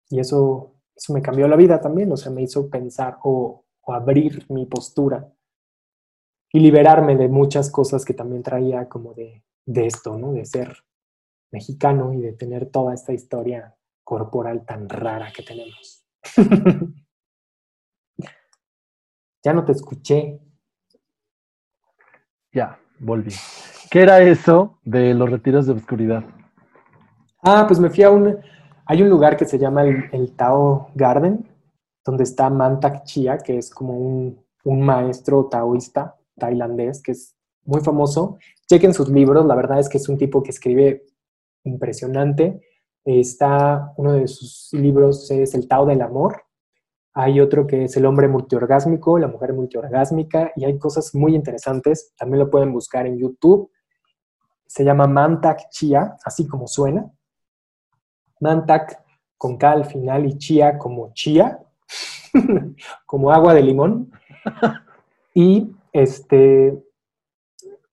[0.10, 4.46] Y eso, eso me cambió la vida también, o sea, me hizo pensar o, abrir
[4.50, 5.34] mi postura
[6.54, 10.32] y liberarme de muchas cosas que también traía como de, de esto, ¿no?
[10.32, 10.78] De ser
[11.52, 16.06] mexicano y de tener toda esta historia corporal tan rara que tenemos.
[19.44, 20.40] ya no te escuché.
[22.52, 23.34] Ya, volví.
[23.90, 26.24] ¿Qué era eso de los retiros de oscuridad?
[27.44, 28.38] Ah, pues me fui a un...
[28.86, 31.48] Hay un lugar que se llama el, Tao Garden,
[32.04, 37.82] donde está Mantak Chia, que es como un, un maestro taoísta tailandés, que es muy
[37.82, 38.38] famoso.
[38.68, 41.06] Chequen sus libros, la verdad es que es un tipo que escribe
[41.64, 42.62] impresionante.
[43.06, 46.44] Está, uno de sus libros es El Tao del Amor,
[47.14, 52.14] hay otro que es el hombre multiorgásmico, la mujer multiorgásmica, y hay cosas muy interesantes.
[52.18, 53.70] También lo pueden buscar en YouTube
[54.72, 57.12] se llama Mantak Chia, así como suena.
[58.40, 59.04] Mantak
[59.38, 61.60] con K al final y Chia como chía,
[63.06, 64.14] como agua de limón.
[65.34, 66.82] Y este,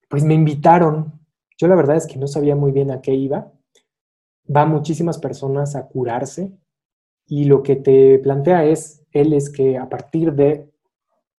[0.09, 1.21] pues me invitaron.
[1.57, 3.51] Yo la verdad es que no sabía muy bien a qué iba.
[4.49, 6.53] Va muchísimas personas a curarse
[7.27, 10.71] y lo que te plantea es, él es que a partir de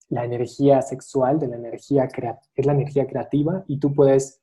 [0.09, 2.07] la energía sexual, de la energía
[2.55, 4.41] es la energía creativa y tú puedes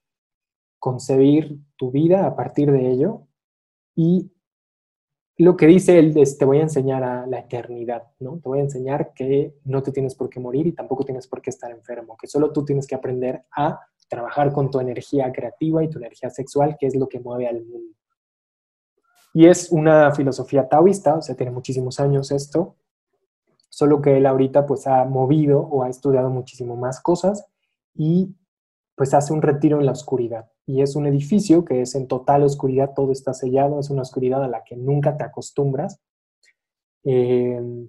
[0.79, 3.27] concebir tu vida a partir de ello
[3.95, 4.31] y
[5.39, 8.39] lo que dice él es te voy a enseñar a la eternidad, ¿no?
[8.39, 11.43] Te voy a enseñar que no te tienes por qué morir y tampoco tienes por
[11.43, 15.85] qué estar enfermo, que solo tú tienes que aprender a trabajar con tu energía creativa
[15.85, 17.95] y tu energía sexual, que es lo que mueve al mundo.
[19.35, 22.77] Y es una filosofía taoísta, o sea, tiene muchísimos años esto,
[23.77, 27.45] solo que él ahorita pues ha movido o ha estudiado muchísimo más cosas
[27.95, 28.35] y
[28.95, 30.51] pues hace un retiro en la oscuridad.
[30.65, 34.43] Y es un edificio que es en total oscuridad, todo está sellado, es una oscuridad
[34.43, 36.01] a la que nunca te acostumbras.
[37.05, 37.87] Eh,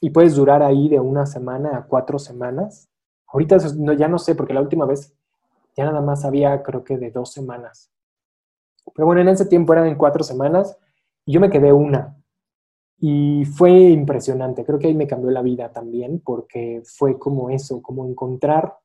[0.00, 2.88] y puedes durar ahí de una semana a cuatro semanas.
[3.28, 3.58] Ahorita
[3.96, 5.14] ya no sé, porque la última vez
[5.76, 7.88] ya nada más había creo que de dos semanas.
[8.96, 10.76] Pero bueno, en ese tiempo eran en cuatro semanas
[11.24, 12.19] y yo me quedé una.
[13.02, 17.80] Y fue impresionante, creo que ahí me cambió la vida también, porque fue como eso,
[17.82, 18.76] como encontrar...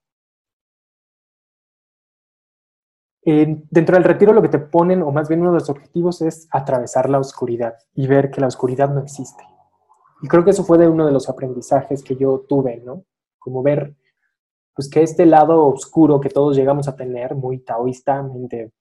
[3.26, 6.48] dentro del retiro lo que te ponen, o más bien uno de los objetivos es
[6.52, 9.44] atravesar la oscuridad y ver que la oscuridad no existe.
[10.22, 13.04] Y creo que eso fue de uno de los aprendizajes que yo tuve, ¿no?
[13.40, 13.96] Como ver,
[14.76, 18.72] pues que este lado oscuro que todos llegamos a tener, muy taoístamente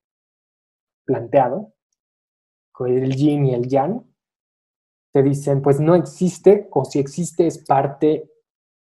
[1.04, 1.72] planteado,
[2.70, 4.04] con el yin y el yang,
[5.14, 8.28] te dicen, pues no existe, o si existe es parte,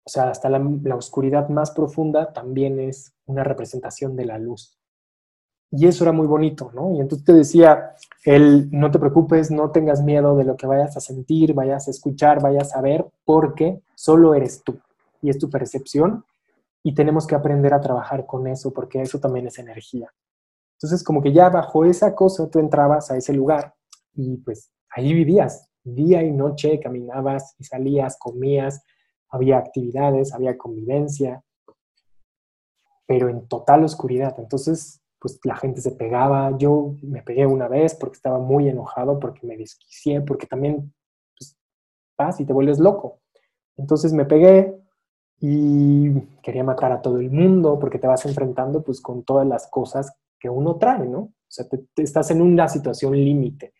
[0.04, 0.60] o sea, hasta la,
[0.96, 4.76] oscuridad más profunda también es una representación de la luz.
[5.70, 6.96] Y eso era muy bonito, ¿no?
[6.96, 7.92] Y entonces te decía,
[8.24, 11.92] el no te preocupes, no tengas miedo de lo que vayas a sentir, vayas a
[11.92, 14.80] escuchar, vayas a ver, porque solo eres tú
[15.22, 16.26] y es tu percepción
[16.82, 20.12] y tenemos que aprender a trabajar con eso porque eso también es energía.
[20.78, 23.76] Entonces, como que ya bajo esa cosa tú entrabas a ese lugar
[24.16, 28.84] y pues ahí vivías, día y noche caminabas y salías, comías,
[29.30, 31.43] había actividades, había convivencia,
[33.06, 34.36] pero en total oscuridad.
[34.39, 36.58] Entonces, pues la gente se pegaba.
[36.58, 40.93] Yo me pegué una vez porque estaba muy enojado, porque me desquicié, porque también
[41.38, 41.58] pues,
[42.17, 43.21] vas y te vuelves loco.
[43.78, 44.76] Entonces me pegué
[45.39, 49.67] y quería matar a todo el mundo porque te vas enfrentando pues con todas las
[49.67, 51.19] cosas que uno trae, ¿no?
[51.19, 53.74] O sea, te, estás en una situación límite.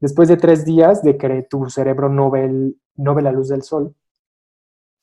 [0.00, 3.62] Después de tres días de que tu cerebro no ve, no ve la luz del
[3.62, 3.94] sol,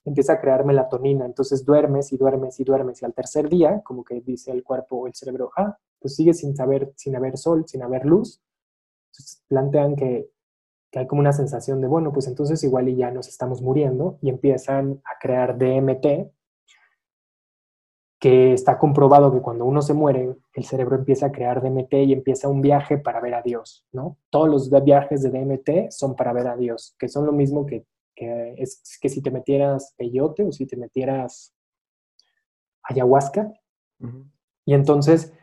[0.06, 1.25] empieza a crear melatonina.
[1.25, 3.01] Entonces duermes y duermes y duermes.
[3.01, 6.34] Y al tercer día, como que dice el cuerpo o el cerebro, ah, pues sigue
[6.34, 8.41] sin saber, sin haber sol, sin haber luz.
[9.12, 10.29] Entonces plantean que,
[10.91, 14.19] que hay como una sensación de, bueno, pues entonces igual y ya nos estamos muriendo
[14.21, 16.32] y empiezan a crear DMT,
[18.23, 22.13] que está comprobado que cuando uno se muere, el cerebro empieza a crear DMT y
[22.13, 24.17] empieza un viaje para ver a Dios, ¿no?
[24.29, 27.86] Todos los viajes de DMT son para ver a Dios, que son lo mismo que,
[28.15, 31.53] es que si te metieras peyote o si te metieras
[32.83, 33.51] ayahuasca.
[34.63, 35.33] Y entonces,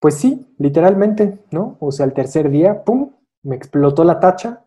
[0.00, 1.76] pues sí, literalmente, ¿no?
[1.78, 3.12] O sea, el tercer día, ¡pum!,
[3.44, 4.64] me explotó la tacha.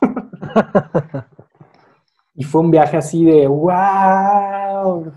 [2.34, 5.12] y fue un viaje así de, ¡wow!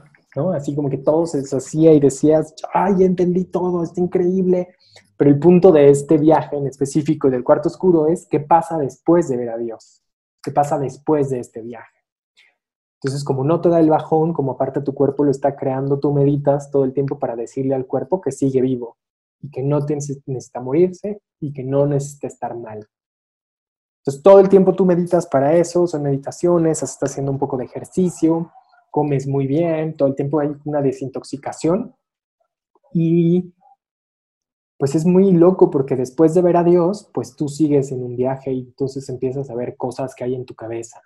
[0.53, 4.75] Así como que todo se deshacía y decías, ay, ya entendí todo, está increíble.
[5.17, 9.27] Pero el punto de este viaje en específico del cuarto oscuro es qué pasa después
[9.27, 10.03] de ver a Dios,
[10.41, 11.99] qué pasa después de este viaje.
[13.01, 16.13] Entonces, como no te da el bajón, como aparte tu cuerpo lo está creando, tú
[16.13, 18.97] meditas todo el tiempo para decirle al cuerpo que sigue vivo
[19.41, 22.87] y que no necesita morirse y que no necesita estar mal.
[24.01, 27.65] Entonces, todo el tiempo tú meditas para eso, son meditaciones, estás haciendo un poco de
[27.65, 28.51] ejercicio,
[28.91, 31.95] comes muy bien, todo el tiempo hay una desintoxicación
[32.93, 33.53] y
[34.77, 38.15] pues es muy loco porque después de ver a Dios, pues tú sigues en un
[38.15, 41.01] viaje y entonces empiezas a ver cosas que hay en tu cabeza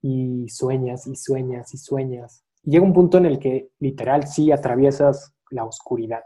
[0.00, 2.44] y sueñas y sueñas y sueñas.
[2.62, 6.22] Y llega un punto en el que literal sí atraviesas la oscuridad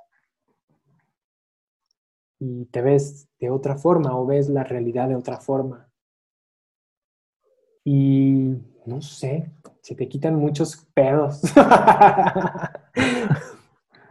[2.39, 5.91] y te ves de otra forma o ves la realidad de otra forma.
[7.85, 8.55] Y
[8.87, 9.53] no sé,
[9.89, 11.41] se te quitan muchos pedos.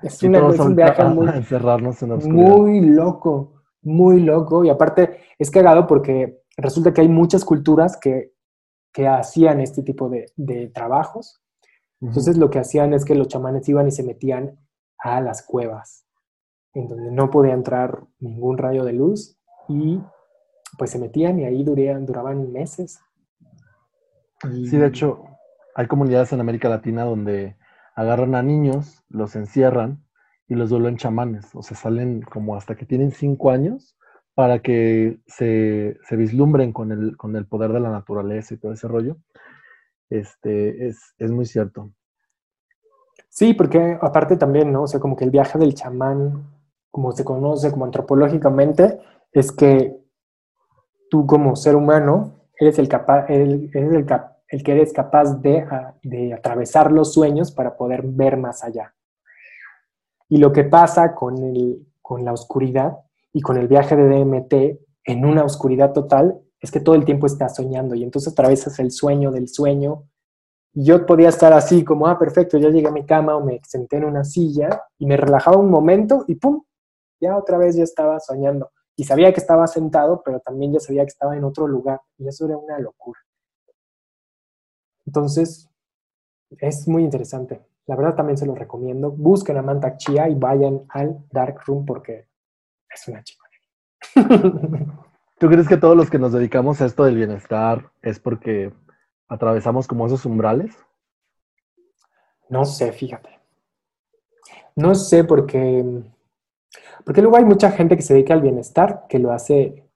[0.02, 4.66] es, un viaje muy, encerrarnos en muy loco, muy loco.
[4.66, 8.34] Y aparte es cagado porque resulta que hay muchas culturas que,
[9.08, 11.44] hacían este tipo de, trabajos.
[12.02, 14.58] Entonces lo que hacían es que los chamanes iban y se metían
[14.98, 16.08] a las cuevas,
[16.74, 19.38] en donde no podía entrar ningún rayo de luz
[19.70, 20.02] y
[20.80, 23.00] pues se metían y ahí duraban meses
[24.42, 25.24] Sí, de hecho,
[25.78, 27.56] hay comunidades en América Latina donde
[27.96, 30.04] agarran a niños, los encierran
[30.48, 31.54] y los vuelven chamanes.
[31.54, 33.96] O sea, salen como hasta que tienen cinco años
[34.34, 39.18] para que se, vislumbren con el, poder de la naturaleza y todo ese rollo.
[40.10, 41.92] Este, es, muy cierto.
[43.30, 44.84] Sí, porque aparte también, ¿no?
[44.84, 46.56] O sea, como que el viaje del chamán,
[46.90, 49.00] como se conoce como antropológicamente,
[49.32, 49.96] es que
[51.12, 53.70] tú como ser humano eres el, capaz, el,
[54.50, 55.66] el, que eres capaz de,
[56.04, 58.94] de, atravesar los sueños para poder ver más allá.
[60.30, 62.98] Y lo que pasa con, el, con la oscuridad
[63.34, 64.54] y con el viaje de DMT
[65.06, 68.92] en una oscuridad total es que todo el tiempo estás soñando y entonces atravesas el
[68.92, 70.04] sueño del sueño
[70.74, 73.60] Y yo podía estar así como, ah, perfecto, ya llegué a mi cama o me
[73.66, 76.64] senté en una silla y me relajaba un momento y ¡pum!
[77.20, 78.72] Ya otra vez ya estaba soñando.
[78.96, 82.02] Y sabía que estaba sentado, pero también ya sabía que estaba en otro lugar.
[82.18, 83.20] Y eso era una locura.
[85.08, 85.70] Entonces,
[86.60, 87.66] es muy interesante.
[87.88, 89.10] La verdad también se lo recomiendo.
[89.10, 92.28] Busquen a Manta Chia y vayan al Dark Room porque
[92.94, 93.44] es una chica.
[95.40, 98.74] ¿Tú crees que todos los que nos dedicamos a esto del bienestar es porque
[99.28, 100.76] atravesamos como esos umbrales?
[102.50, 103.30] No sé, fíjate.
[104.76, 106.04] No sé porque,
[107.06, 109.88] porque luego hay mucha gente que se dedica al bienestar que lo hace,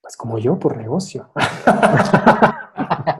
[0.00, 1.30] pues como yo, por negocio.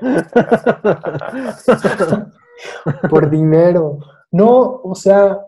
[3.10, 3.98] por dinero.
[4.30, 5.38] No, o sea,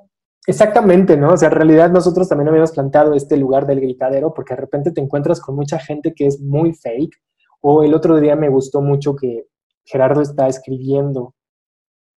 [0.46, 1.32] exactamente, ¿no?
[1.32, 4.92] O sea, en realidad nosotros también habíamos planteado este lugar del gritadero porque de repente
[4.92, 7.16] te encuentras con mucha gente que es muy fake.
[7.61, 9.46] O el otro día me gustó mucho que
[9.84, 11.34] Gerardo está escribiendo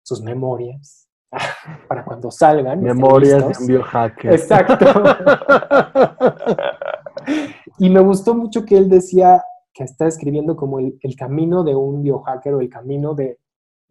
[0.05, 1.09] sus memorias
[1.89, 2.81] para cuando salgan.
[2.81, 4.33] Memorias de un biohacker.
[4.33, 4.87] Exacto.
[7.79, 9.43] y me gustó mucho que él decía
[9.73, 13.39] que está escribiendo como el, el camino de un biohacker o el camino de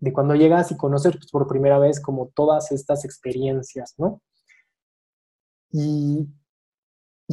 [0.02, 4.20] de cuando llegas y conoces por primera vez como todas estas experiencias, ¿no?
[5.72, 6.28] Y,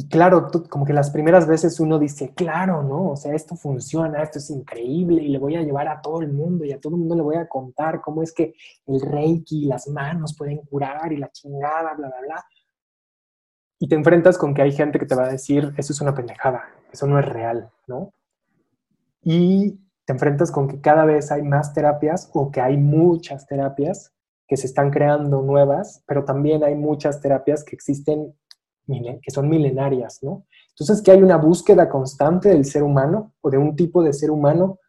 [0.09, 3.09] claro, como que las primeras veces uno dice, claro, ¿no?
[3.09, 6.31] O sea, esto funciona, esto es increíble y le voy a llevar a todo el
[6.31, 8.53] mundo y a todo el mundo le voy a contar cómo es que
[8.85, 12.45] el reiki y las manos pueden curar y la chingada, bla, bla, bla.
[13.79, 16.13] Y te enfrentas con que hay gente que te va a decir, eso es una
[16.13, 18.13] pendejada, eso no es real, ¿no?
[19.21, 24.13] Y te enfrentas con que cada vez hay más terapias o que hay muchas terapias
[24.47, 28.35] que se están creando nuevas, pero también hay muchas terapias que existen,
[28.87, 30.47] que son milenarias, ¿no?
[30.69, 34.31] Entonces, que hay una búsqueda constante del ser humano o de un tipo de ser
[34.31, 34.79] humano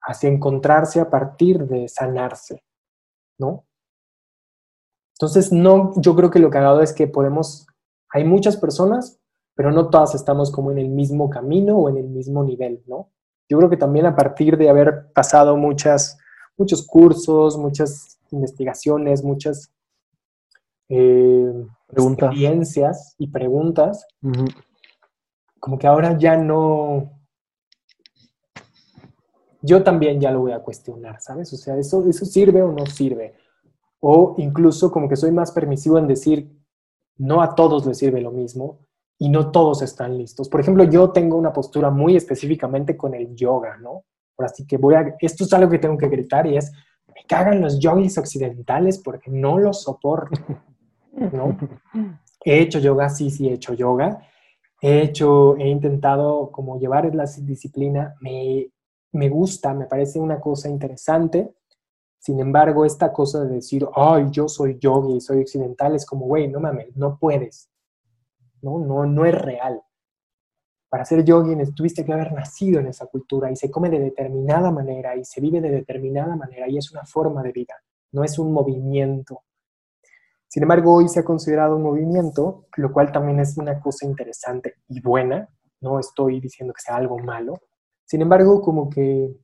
[0.00, 2.64] hacia encontrarse a partir de sanarse,
[3.38, 3.66] ¿no?
[5.14, 7.68] Entonces, no, yo creo que lo que ha dado es que podemos,
[8.10, 9.20] hay muchas personas,
[9.54, 13.12] pero no todas estamos como en el mismo camino o en el mismo nivel, ¿no?
[13.48, 16.18] Yo creo que también a partir de haber pasado muchas,
[16.56, 19.72] muchos cursos, muchas investigaciones, muchas
[20.88, 24.06] eh, experiencias y preguntas,
[25.60, 27.10] como que ahora ya no...
[29.60, 31.50] Yo también ya lo voy a cuestionar, ¿sabes?
[31.54, 33.34] O sea, ¿eso, ¿eso sirve o no sirve?
[34.00, 36.54] O incluso como que soy más permisivo en decir,
[37.16, 38.84] no a todos les sirve lo mismo
[39.18, 40.48] y no todos están listos.
[40.48, 44.04] Por ejemplo, yo tengo una postura muy específicamente con el yoga, ¿no?
[44.34, 46.72] Por así que voy a, esto es algo que tengo que gritar y es,
[47.14, 50.40] me cagan los yogis occidentales porque no los soporto,
[51.32, 51.56] ¿no?
[52.44, 54.18] He hecho yoga, sí, sí, he hecho yoga.
[54.82, 58.68] He hecho, he intentado como llevar la disciplina, me,
[59.12, 61.54] me gusta, me parece una cosa interesante.
[62.18, 66.48] Sin embargo, esta cosa de decir, ay, yo soy yogi, soy occidental, es como, güey,
[66.48, 67.70] no mames, no puedes.
[68.64, 68.78] ¿No?
[68.78, 69.80] No, no es real.
[70.88, 74.70] Para ser yogi tuviste que haber nacido en esa cultura y se come de determinada
[74.70, 77.74] manera y se vive de determinada manera y es una forma de vida,
[78.12, 79.42] no es un movimiento.
[80.48, 84.76] Sin embargo, hoy se ha considerado un movimiento, lo cual también es una cosa interesante
[84.88, 85.48] y buena.
[85.80, 87.54] No estoy diciendo que sea algo malo.
[88.04, 89.36] Sin embargo, como que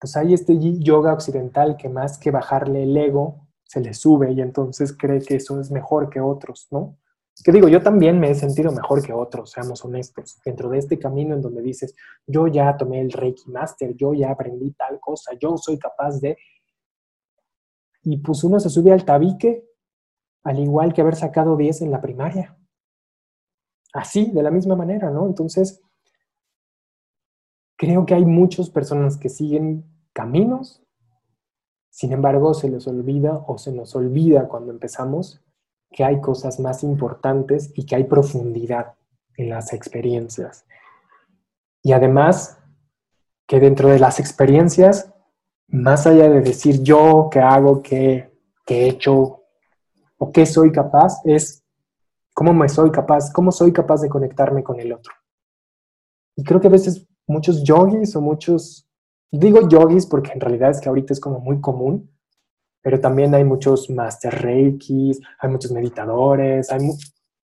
[0.00, 4.40] pues hay este yoga occidental que más que bajarle el ego, se le sube y
[4.40, 6.96] entonces cree que eso es mejor que otros, ¿no?
[7.42, 10.98] Que digo, yo también me he sentido mejor que otros, seamos honestos, dentro de este
[10.98, 11.94] camino en donde dices,
[12.26, 16.36] yo ya tomé el Reiki Master, yo ya aprendí tal cosa, yo soy capaz de...
[18.02, 19.66] Y pues uno se sube al tabique,
[20.44, 22.58] al igual que haber sacado 10 en la primaria.
[23.92, 25.26] Así, de la misma manera, ¿no?
[25.26, 25.82] Entonces,
[27.76, 30.82] creo que hay muchas personas que siguen caminos,
[31.90, 35.42] sin embargo, se les olvida o se nos olvida cuando empezamos
[35.90, 38.94] que hay cosas más importantes y que hay profundidad
[39.36, 40.64] en las experiencias.
[41.82, 42.58] Y además,
[43.46, 45.12] que dentro de las experiencias,
[45.66, 48.32] más allá de decir yo qué hago, qué,
[48.64, 49.42] qué he hecho
[50.18, 51.64] o qué soy capaz, es
[52.34, 55.12] cómo me soy capaz, cómo soy capaz de conectarme con el otro.
[56.36, 58.88] Y creo que a veces muchos yogis o muchos,
[59.30, 62.10] digo yogis porque en realidad es que ahorita es como muy común,
[62.82, 66.88] pero también hay muchos master reikis, hay muchos meditadores, hay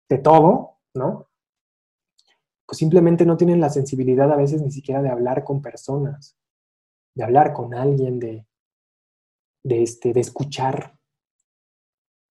[0.09, 1.27] de todo, ¿no?
[2.65, 6.37] Pues simplemente no tienen la sensibilidad a veces ni siquiera de hablar con personas,
[7.15, 8.45] de hablar con alguien, de,
[9.63, 10.97] de, este, de escuchar.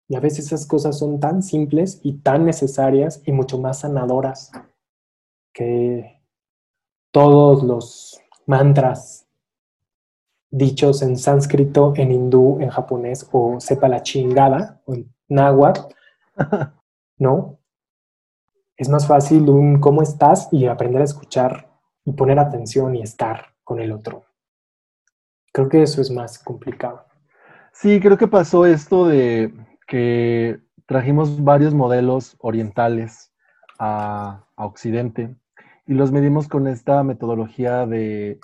[0.08, 4.52] Y a veces esas cosas son tan simples y tan necesarias y mucho más sanadoras
[5.52, 6.22] que
[7.12, 9.25] todos los mantras
[10.56, 15.80] dichos en sánscrito, en hindú, en japonés, o sepa la chingada, o en náhuatl,
[17.18, 17.58] ¿no?
[18.76, 21.70] Es más fácil un cómo estás y aprender a escuchar
[22.04, 24.24] y poner atención y estar con el otro.
[25.52, 27.04] Creo que eso es más complicado.
[27.72, 29.52] Sí, creo que pasó esto de
[29.86, 33.32] que trajimos varios modelos orientales
[33.78, 35.36] a, Occidente
[35.86, 38.38] y los medimos con esta metodología de,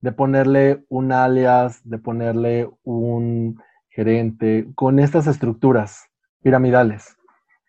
[0.00, 6.08] de ponerle un alias, de ponerle un gerente, con estas estructuras
[6.42, 7.16] piramidales.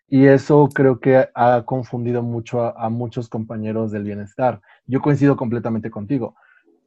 [0.08, 4.60] Y eso creo que ha confundido mucho a, muchos compañeros del bienestar.
[4.86, 6.34] Yo coincido completamente contigo.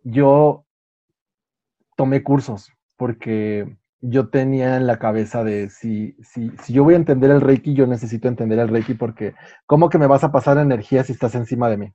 [0.04, 0.66] Yo
[1.96, 6.98] tomé cursos porque yo tenía en la cabeza de si, si, si yo voy a
[6.98, 9.34] entender el Reiki, yo necesito entender el Reiki porque
[9.66, 11.94] ¿cómo que me vas a pasar energía si estás encima de mí?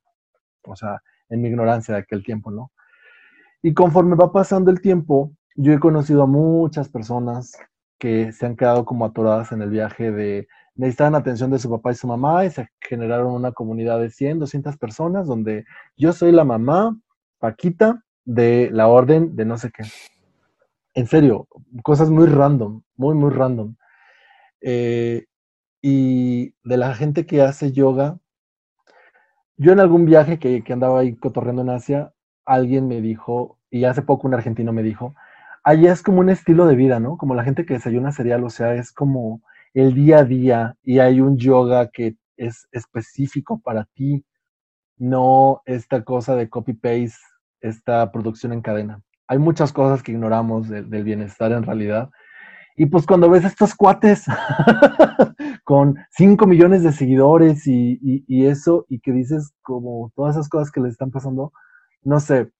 [0.62, 2.72] O sea, en mi ignorancia de aquel tiempo, ¿no?
[3.62, 7.52] Y conforme va pasando el tiempo, yo he conocido a muchas personas
[7.98, 11.92] que se han quedado como atoradas en el viaje de necesitaban atención de su papá
[11.92, 16.32] y su mamá y se generaron una comunidad de 100, 200 personas donde yo soy
[16.32, 16.98] la mamá,
[17.38, 19.82] Paquita, de la orden de no sé qué.
[20.94, 21.48] En serio,
[21.82, 23.76] cosas muy random, muy, muy random.
[24.62, 25.26] Eh,
[25.82, 28.18] y de la gente que hace yoga,
[29.56, 32.14] yo en algún viaje que, que andaba ahí cotorreando en Asia,
[32.50, 35.14] alguien me dijo, y hace poco un argentino me dijo,
[35.62, 37.16] allá es como un estilo de vida, ¿no?
[37.16, 39.42] Como la gente que desayuna cereal, o sea, es como
[39.72, 44.24] el día a día y hay un yoga que es específico para ti,
[44.96, 47.20] no esta cosa de copy-paste,
[47.60, 49.00] esta producción en cadena.
[49.28, 52.10] Hay muchas cosas que ignoramos del bienestar en realidad.
[52.76, 54.24] Y pues cuando ves estos cuates
[55.64, 60.72] con 5 millones de seguidores y, y, eso, y que dices como todas esas cosas
[60.72, 61.52] que les están pasando,
[62.02, 62.50] no sé,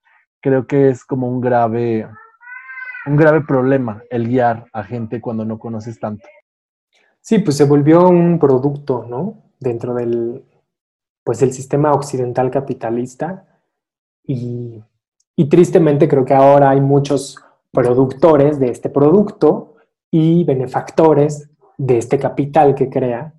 [0.41, 2.09] creo que es como un grave,
[3.07, 6.27] un grave problema el guiar a gente cuando no conoces tanto.
[7.21, 9.43] Sí, pues se volvió un producto, ¿no?
[9.59, 10.45] Dentro del,
[11.23, 13.47] pues, del sistema occidental capitalista
[14.25, 14.83] y,
[15.37, 17.39] y tristemente creo que ahora hay muchos
[17.73, 19.77] productores de este producto
[20.11, 23.35] y benefactores de este capital que crea,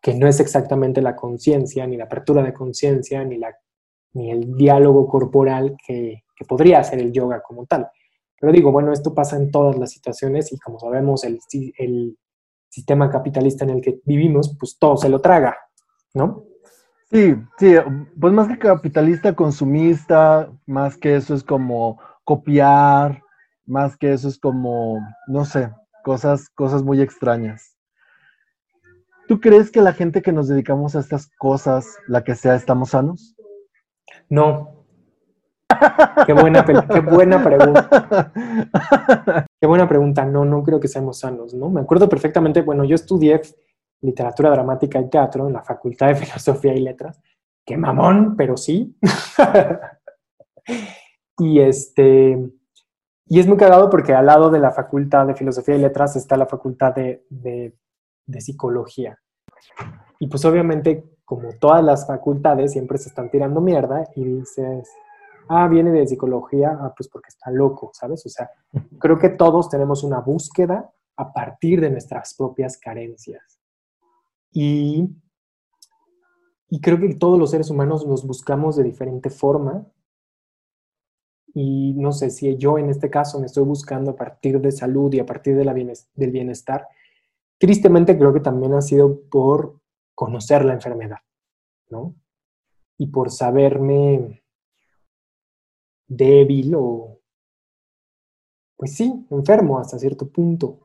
[0.00, 3.56] que no es exactamente la conciencia, ni la apertura de conciencia, ni, la,
[4.14, 7.88] ni el diálogo corporal que, que podría ser el yoga como tal.
[8.40, 11.38] Pero digo, bueno, esto pasa en todas las situaciones y como sabemos, el,
[11.78, 12.18] el
[12.68, 15.56] sistema capitalista en el que vivimos, pues todo se lo traga,
[16.14, 16.44] ¿no?
[17.10, 17.74] Sí, sí,
[18.18, 23.22] pues más que capitalista, consumista, más que eso es como copiar,
[23.66, 24.98] más que eso es como,
[25.28, 25.70] no sé,
[26.02, 27.76] cosas, cosas muy extrañas.
[29.28, 32.90] ¿Tú crees que la gente que nos dedicamos a estas cosas, la que sea, estamos
[32.90, 33.36] sanos?
[34.28, 34.82] No,
[36.26, 38.32] Qué buena, qué buena pregunta.
[39.60, 40.24] Qué buena pregunta.
[40.24, 41.70] No, no creo que seamos sanos, ¿no?
[41.70, 43.40] Me acuerdo perfectamente, bueno, yo estudié
[44.00, 47.20] literatura dramática y teatro en la Facultad de Filosofía y Letras.
[47.64, 48.96] Qué mamón, pero sí.
[51.38, 52.38] y este,
[53.26, 56.36] y es muy cagado porque al lado de la Facultad de Filosofía y Letras está
[56.36, 57.76] la Facultad de, de,
[58.26, 59.18] de Psicología.
[60.18, 64.88] Y pues obviamente, como todas las facultades, siempre se están tirando mierda y dices,
[65.48, 68.24] ah, viene de psicología, ah, pues porque está loco, ¿sabes?
[68.26, 68.50] O sea,
[68.98, 73.60] creo que todos tenemos una búsqueda a partir de nuestras propias carencias.
[74.50, 75.08] Y,
[76.68, 79.86] y creo que todos los seres humanos nos buscamos de diferente forma.
[81.54, 85.12] Y no sé si yo en este caso me estoy buscando a partir de salud
[85.12, 86.88] y a partir de la del bienestar.
[87.58, 89.81] Tristemente creo que también ha sido por
[90.22, 91.18] conocer la enfermedad,
[91.90, 92.14] ¿no?
[92.96, 94.44] Y por saberme
[96.06, 97.18] débil o,
[98.76, 100.78] pues sí, enfermo hasta cierto punto,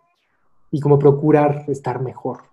[0.71, 2.45] y como procurar estar mejor.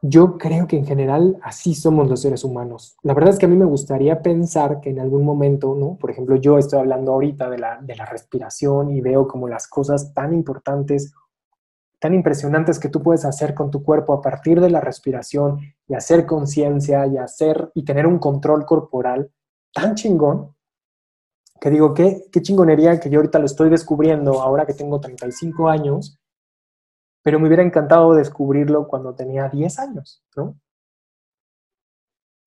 [0.00, 2.96] Yo creo que en general así somos los seres humanos.
[3.02, 5.98] La verdad es que a mí me gustaría pensar que en algún momento, ¿no?
[5.98, 9.68] Por ejemplo, yo estoy hablando ahorita de la, de la respiración y veo como las
[9.68, 11.12] cosas tan importantes,
[11.98, 15.94] tan impresionantes que tú puedes hacer con tu cuerpo a partir de la respiración y
[15.94, 19.30] hacer conciencia y hacer y tener un control corporal
[19.72, 20.54] tan chingón
[21.60, 25.68] que digo, qué, qué chingonería que yo ahorita lo estoy descubriendo ahora que tengo 35
[25.68, 26.18] años,
[27.22, 30.56] pero me hubiera encantado descubrirlo cuando tenía 10 años, ¿no?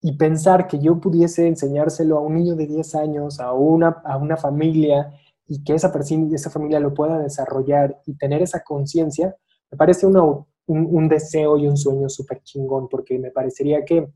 [0.01, 4.15] Y pensar que yo pudiese enseñárselo a un niño de 10 años, a una, a
[4.17, 5.11] una familia,
[5.49, 5.91] y que esa,
[6.31, 9.35] esa familia lo pueda desarrollar y tener esa conciencia,
[9.71, 14.13] me parece un, un, deseo y un sueño súper chingón, porque me parecería que,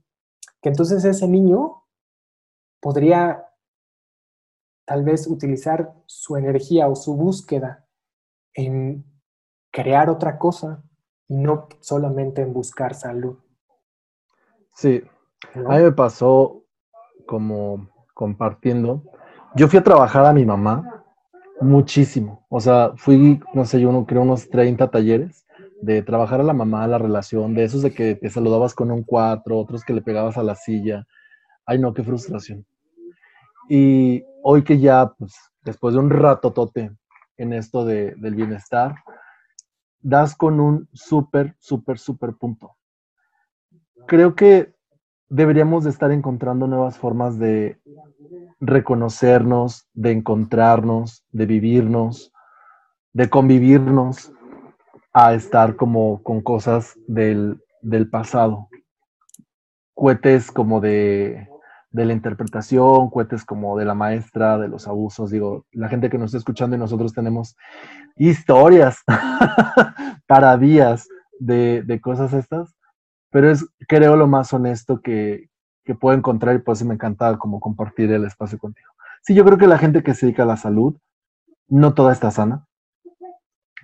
[0.62, 1.84] que entonces ese niño
[2.80, 3.48] podría
[4.86, 7.88] tal vez utilizar su energía o su búsqueda
[8.54, 9.04] en
[9.72, 10.84] crear otra cosa
[11.28, 13.40] y no solamente en buscar salud.
[14.76, 15.02] Sí,
[15.56, 16.64] a mí me pasó
[17.26, 19.02] como compartiendo.
[19.56, 20.93] Yo fui a trabajar a mi mamá
[21.62, 22.45] muchísimo.
[22.49, 25.45] O sea, fui, no sé, yo no creo unos 30 talleres
[25.82, 29.04] de trabajar a la mamá, la relación, de esos de que te saludabas con un
[29.04, 31.06] cuatro, otros que le pegabas a la silla.
[31.66, 32.66] Ay, no, qué frustración.
[33.70, 36.91] Y hoy que ya, pues, después de un rato tote
[37.38, 38.95] en esto de, del bienestar,
[39.99, 42.76] das con un súper, súper, súper punto.
[44.06, 44.74] Creo que
[45.30, 47.80] deberíamos de estar encontrando nuevas formas de
[48.66, 52.32] reconocernos, de encontrarnos, de vivirnos,
[53.11, 54.32] de convivirnos
[55.14, 58.70] a estar como con cosas del, del pasado.
[59.93, 61.47] Cohetes como de,
[61.91, 65.30] de la interpretación, cohetes como de la maestra, de los abusos.
[65.30, 67.55] Digo, la gente que nos está escuchando y nosotros tenemos
[68.16, 69.03] historias
[70.28, 71.07] para días
[71.39, 72.74] de, de, cosas estas,
[73.30, 75.49] pero es, creo, lo más honesto que,
[75.84, 78.90] que puedo encontrar y por eso me encanta como compartir el espacio contigo.
[79.22, 80.98] Sí, yo creo que la gente que se dedica a la salud,
[81.68, 82.68] no toda está sana.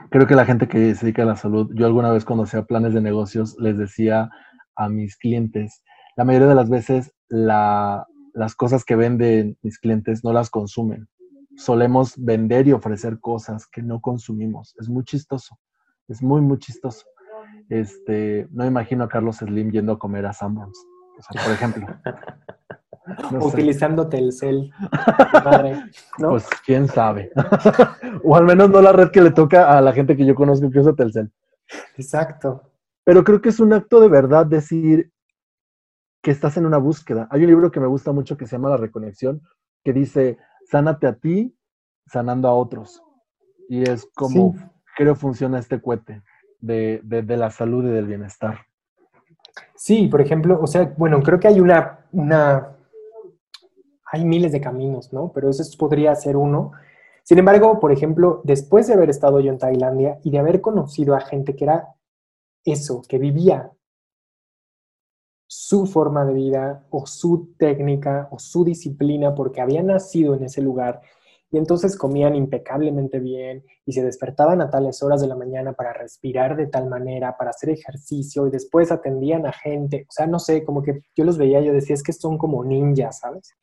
[0.10, 2.64] Creo que la gente que se dedica a la salud, yo alguna vez cuando hacía
[2.64, 4.30] planes de negocios les decía
[4.76, 5.84] a mis clientes,
[6.16, 11.08] la mayoría de las veces la, las cosas que venden mis clientes no las consumen.
[11.56, 14.76] Solemos vender y ofrecer cosas que no consumimos.
[14.80, 15.60] Es muy chistoso.
[16.08, 17.06] Es muy, muy chistoso.
[17.70, 20.78] Este, no imagino a Carlos Slim yendo a comer a Sanborns,
[21.20, 21.86] o sea, por ejemplo.
[23.32, 24.72] No Utilizando Telcel.
[26.18, 27.32] Pues quién sabe.
[28.24, 30.70] o al menos no la red que le toca a la gente que yo conozco
[30.70, 31.32] que usa Telcel.
[31.98, 32.72] Exacto.
[33.04, 35.12] Pero creo que es un acto de verdad decir,
[36.22, 37.28] que estás en una búsqueda.
[37.32, 39.42] Hay un libro que me gusta mucho que se llama La Reconexión,
[39.84, 40.38] que dice,
[40.70, 41.56] sánate a ti,
[42.06, 43.02] sanando a otros.
[43.70, 44.56] Y es como
[44.98, 46.24] creo funciona este cohete
[46.60, 48.66] de, de, la salud y del bienestar.
[49.76, 52.76] Sí, por ejemplo, o sea, bueno, creo que hay una, una,
[54.12, 55.32] hay miles de caminos, ¿no?
[55.34, 56.72] Pero ese podría ser uno.
[57.24, 61.16] Sin embargo, por ejemplo, después de haber estado yo en Tailandia y de haber conocido
[61.16, 61.96] a gente que era
[62.66, 63.72] eso, que vivía
[65.48, 70.62] su forma de vida o su técnica o su disciplina porque habían nacido en ese
[70.62, 71.02] lugar
[71.52, 75.94] y entonces comían impecablemente bien y se despertaban a tales horas de la mañana para
[75.94, 80.06] respirar de tal manera, para hacer ejercicio y después atendían a gente.
[80.08, 82.64] O sea, no sé, como que yo los veía, yo decía, es que son como
[82.64, 83.56] ninjas, ¿sabes?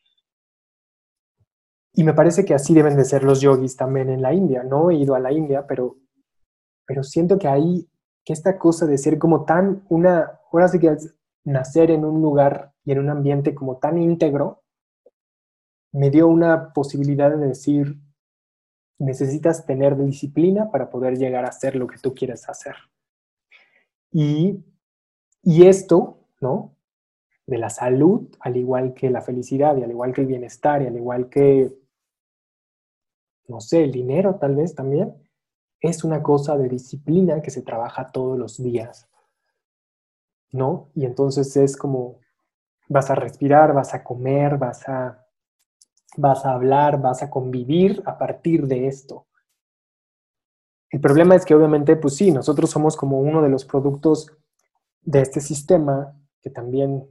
[1.92, 4.64] Y me parece que así deben de ser los yogis también en la India.
[4.64, 5.96] No he ido a la India, pero,
[6.86, 7.88] pero siento que ahí,
[8.24, 10.94] que esta cosa de ser como tan una, ahora sí que
[11.44, 14.64] nacer en un lugar y en un ambiente como tan íntegro,
[15.96, 17.96] me dio una posibilidad de decir,
[18.98, 22.74] necesitas tener disciplina para poder llegar a hacer lo que tú quieres hacer.
[24.12, 24.62] Y,
[25.42, 26.76] y esto, ¿no?
[27.46, 30.86] De la salud, al igual que la felicidad y al igual que el bienestar y
[30.86, 31.72] al igual que,
[33.48, 35.14] no sé, el dinero tal vez también,
[35.80, 39.08] es una cosa de disciplina que se trabaja todos los días.
[40.52, 40.90] ¿no?
[40.94, 42.20] Y entonces es como,
[42.88, 45.25] vas a respirar, vas a comer, vas a,
[46.16, 49.26] vas a hablar, vas a convivir a partir de esto.
[50.90, 54.30] El problema es que obviamente, pues sí, nosotros somos como uno de los productos
[55.02, 57.06] de este sistema, que también,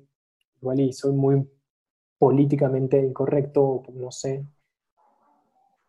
[0.62, 1.50] igual y soy muy
[2.18, 4.46] políticamente incorrecto, no sé,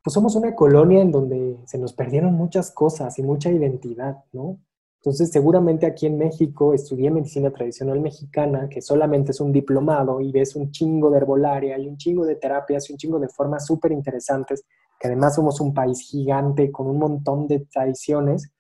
[0.03, 4.61] pues somos una colonia en donde se nos perdieron muchas cosas y mucha identidad, ¿no?
[5.07, 10.33] Entonces, seguramente aquí en México estudié medicina tradicional mexicana, que solamente es un diplomado y
[10.33, 13.65] ves un chingo de herbolaria y un chingo de terapias y un chingo de formas
[13.65, 14.65] súper interesantes,
[14.99, 18.51] que además somos un país gigante con un montón de tradiciones,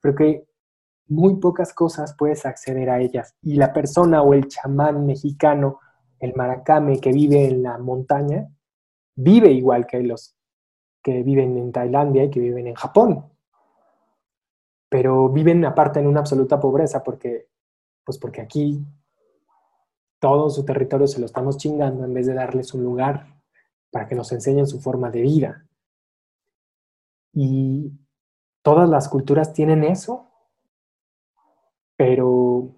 [0.00, 0.46] pero que
[1.08, 3.34] muy pocas cosas puedes acceder a ellas.
[3.42, 5.80] Y la persona o el chamán mexicano,
[6.20, 8.46] el maracame que vive en la montaña,
[9.16, 10.36] vive igual que los
[11.02, 13.24] que viven en Tailandia y que viven en Japón
[14.88, 17.48] pero viven aparte en una absoluta pobreza porque,
[18.04, 18.84] pues porque aquí
[20.18, 23.36] todo su territorio se lo estamos chingando en vez de darles un lugar
[23.90, 25.66] para que nos enseñen su forma de vida.
[27.32, 27.92] Y
[28.62, 30.30] todas las culturas tienen eso,
[31.96, 32.74] pero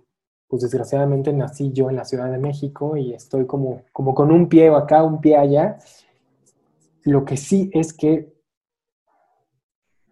[0.48, 4.48] pues desgraciadamente nací yo en la Ciudad de México y estoy como, como con un
[4.48, 5.78] pie acá, un pie allá.
[7.04, 8.37] Lo que sí es que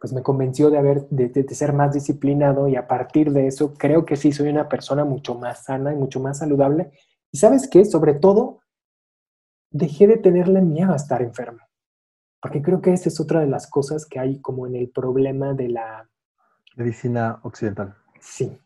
[0.00, 4.04] pues me convenció de, haber, de, ser más disciplinado y a partir de eso creo
[4.04, 6.90] que sí soy una persona mucho más sana y mucho más saludable.
[7.32, 8.60] Y sabes qué, sobre todo,
[9.70, 11.60] dejé de tenerle miedo a estar enfermo.
[12.40, 15.54] Porque creo que esa es otra de las cosas que hay como en el problema
[15.54, 16.08] de la...
[16.76, 17.94] Medicina occidental.
[18.20, 18.56] Sí.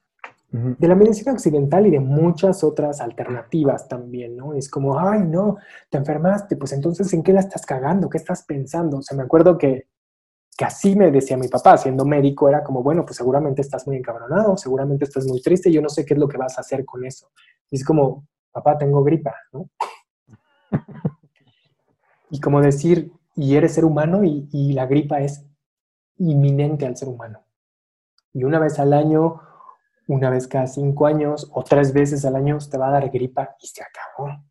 [0.52, 4.52] De la medicina occidental y de muchas otras alternativas también, ¿no?
[4.52, 5.58] Es como, ay, no,
[5.88, 8.10] te enfermaste, pues entonces, ¿en qué la estás cagando?
[8.10, 8.98] ¿Qué estás pensando?
[8.98, 9.86] O sea, me acuerdo que,
[10.60, 13.96] que así me decía mi papá, siendo médico, era como, bueno, pues seguramente estás muy
[13.96, 16.84] encabronado, seguramente estás muy triste, yo no sé qué es lo que vas a hacer
[16.84, 17.30] con eso.
[17.70, 19.70] Y es como, papá, tengo gripa, ¿no?
[22.30, 25.46] y como decir, y eres ser humano y, la gripa es
[26.18, 27.42] inminente al ser humano.
[28.34, 29.40] Y una vez al año,
[30.08, 33.56] una vez cada cinco años o tres veces al año te va a dar gripa
[33.62, 34.44] y se acabó.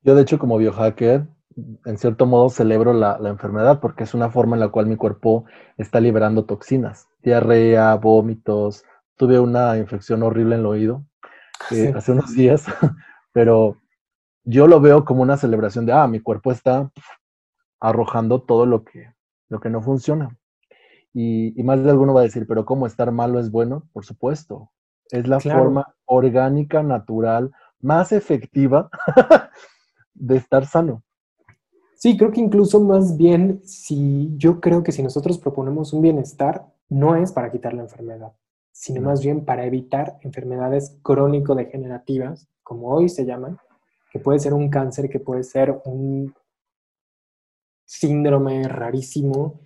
[0.00, 1.26] Yo de hecho como biohacker,
[1.56, 5.46] en cierto modo celebro la, enfermedad porque es una forma en la cual mi cuerpo
[5.78, 8.84] está liberando toxinas, diarrea, vómitos.
[9.16, 11.04] Tuve una infección horrible en el oído
[11.70, 12.66] eh, hace unos días,
[13.32, 13.78] pero
[14.44, 16.90] yo lo veo como una celebración de, ah, mi cuerpo está
[17.80, 19.12] arrojando todo lo que,
[19.48, 20.36] lo que no funciona.
[21.18, 23.88] Y, más de alguno va a decir, pero ¿cómo estar malo es bueno?
[23.94, 24.70] Por supuesto.
[25.10, 28.90] Es la forma orgánica, natural, más efectiva
[30.14, 31.02] de estar sano.
[31.96, 36.66] Sí, creo que incluso más bien, si yo creo que si nosotros proponemos un bienestar,
[36.90, 38.34] no es para quitar la enfermedad,
[38.70, 43.58] sino más bien para evitar enfermedades crónico-degenerativas, como hoy se llaman,
[44.12, 46.34] que puede ser un cáncer, que puede ser un
[47.86, 49.60] síndrome rarísimo,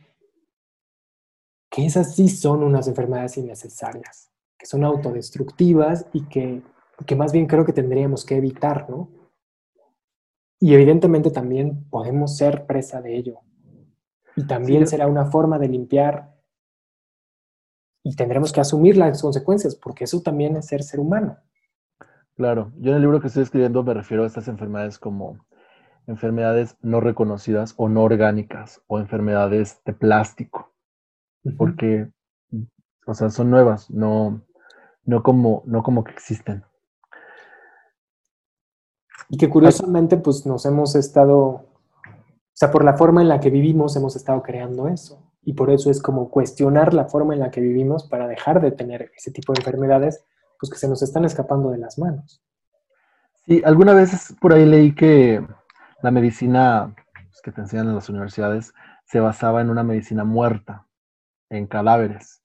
[1.69, 6.63] que esas sí son unas enfermedades innecesarias, que son autodestructivas y que,
[7.07, 9.20] que más bien creo que tendríamos que evitar, ¿no?
[10.61, 13.41] Y evidentemente también podemos ser presa de ello.
[14.37, 16.35] Y también será una forma de limpiar
[18.03, 21.39] y tendremos que asumir las consecuencias, porque eso también es ser ser humano.
[22.37, 25.39] Claro, yo en el libro que estoy escribiendo me refiero a estas enfermedades como
[26.07, 30.73] enfermedades no reconocidas o no orgánicas o enfermedades de plástico,
[31.57, 32.11] porque,
[33.07, 34.43] o sea, son nuevas, no,
[35.05, 36.65] no, como, no como que existen.
[39.31, 41.65] Y que curiosamente, pues nos hemos estado, o
[42.53, 45.23] sea, por la forma en la que vivimos, hemos estado creando eso.
[45.43, 48.73] Y por eso es como cuestionar la forma en la que vivimos para dejar de
[48.73, 50.25] tener ese tipo de enfermedades,
[50.59, 52.43] pues que se nos están escapando de las manos.
[53.47, 55.47] Sí, alguna vez por ahí leí que
[56.03, 58.75] la medicina pues, que te enseñan en las universidades
[59.05, 60.87] se basaba en una medicina muerta,
[61.49, 62.43] en cadáveres.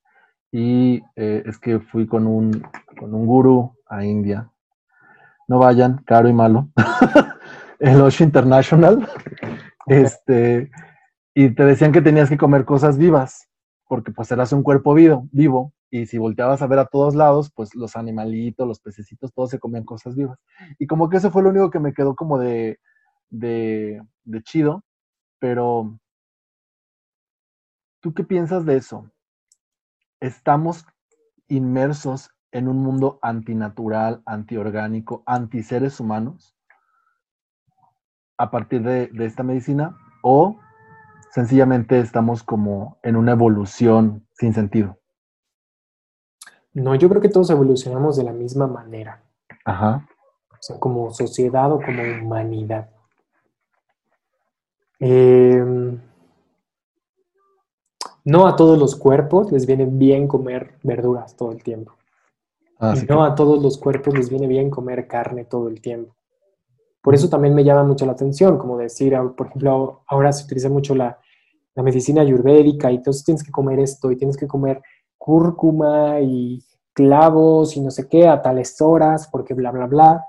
[0.52, 2.66] Y eh, es que fui con un,
[2.98, 4.50] con un gurú a India.
[5.48, 6.70] No vayan, caro y malo.
[7.80, 9.08] el Osho International.
[9.88, 10.72] Este,
[11.36, 13.48] y te decían que tenías que comer cosas vivas,
[13.88, 17.52] porque pues eras un cuerpo vivo, vivo, y si volteabas a ver a todos lados,
[17.56, 20.40] pues los animalitos, los pececitos, todos se comían cosas vivas.
[20.80, 22.80] Y como que eso fue lo único que me quedó como de,
[23.30, 24.02] de,
[24.44, 24.84] chido,
[25.40, 26.00] pero
[28.02, 29.10] ¿tú qué piensas de eso?
[30.20, 30.86] ¿Estamos
[31.48, 36.56] inmersos en un mundo antinatural, antiorgánico, anti seres humanos
[38.38, 39.98] a partir de, de, esta medicina?
[40.24, 40.58] ¿O
[41.32, 44.98] sencillamente estamos como en una evolución sin sentido?
[46.74, 49.22] No, yo creo que todos evolucionamos de la misma manera.
[49.66, 50.08] Ajá.
[50.52, 52.90] O sea, como sociedad o como humanidad.
[55.00, 56.00] Em,
[58.24, 61.94] no a todos los cuerpos les viene bien comer verduras todo el tiempo.
[62.80, 66.16] Ah, y no a todos los cuerpos les viene bien comer carne todo el tiempo.
[67.02, 70.70] Por eso también me llama mucho la atención, como decir, por ejemplo, ahora se utiliza
[70.70, 71.20] mucho la,
[71.76, 74.82] la medicina ayurvédica y entonces tienes que comer esto y tienes que comer
[75.18, 76.64] cúrcuma y
[76.94, 80.26] clavos y no sé qué a tales horas porque bla, bla, bla.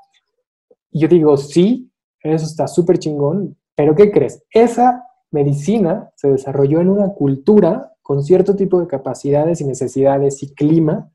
[0.90, 1.90] Y yo digo, sí,
[2.20, 4.44] eso está súper chingón, pero ¿qué crees?
[4.50, 10.54] Esa medicina se desarrolló en una cultura con cierto tipo de capacidades y necesidades y
[10.54, 11.10] clima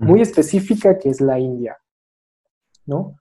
[0.00, 1.76] muy específica que es la India,
[2.86, 3.16] ¿no?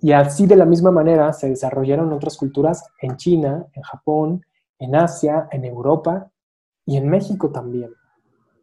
[0.00, 4.44] Y así de la misma manera se desarrollaron otras culturas en China, en Japón,
[4.78, 6.30] en Asia, en Europa
[6.84, 7.92] y en México también.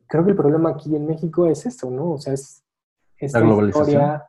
[0.07, 2.11] Creo que el problema aquí en México es eso, ¿no?
[2.11, 2.63] O sea, es
[3.17, 4.25] esta historia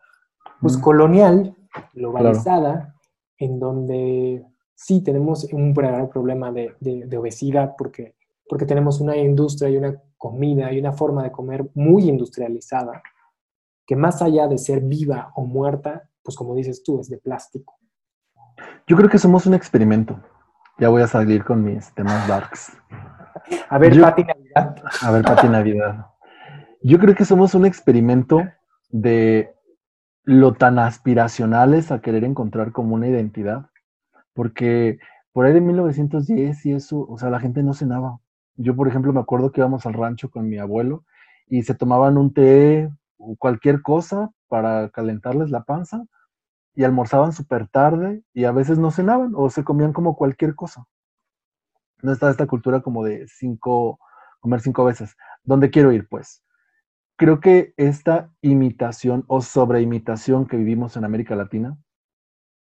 [0.60, 1.56] pues, colonial,
[1.94, 2.94] globalizada,
[3.38, 6.76] en donde sí tenemos un verdadero problema de,
[7.18, 8.14] obesidad porque,
[8.48, 13.02] porque tenemos una industria y una comida y una forma de comer muy industrializada,
[13.90, 17.76] que más allá de ser viva o muerta, pues como dices tú, es de plástico.
[18.86, 20.22] Yo creo que somos un experimento.
[20.78, 22.72] Ya voy a salir con mis temas darks.
[23.68, 24.76] A ver, Pati Navidad.
[25.02, 26.06] A ver, Pati Navidad.
[26.84, 28.44] Yo creo que somos un experimento
[28.90, 29.56] de
[30.22, 33.70] lo tan aspiracionales a querer encontrar como una identidad
[34.34, 35.00] porque
[35.32, 38.20] por ahí de 1910 y eso, o sea, la gente no cenaba.
[38.54, 41.04] Yo, por ejemplo, me acuerdo que íbamos al rancho con mi abuelo
[41.48, 42.88] y se tomaban un té
[43.38, 46.04] cualquier cosa para calentarles la panza
[46.74, 50.86] y almorzaban súper tarde y a veces no cenaban o se comían como cualquier cosa.
[52.02, 53.98] No está esta cultura como de cinco,
[54.40, 55.16] comer cinco veces.
[55.42, 56.08] ¿Dónde quiero ir?
[56.08, 56.42] Pues
[57.16, 61.76] creo que esta imitación o sobreimitación que vivimos en América Latina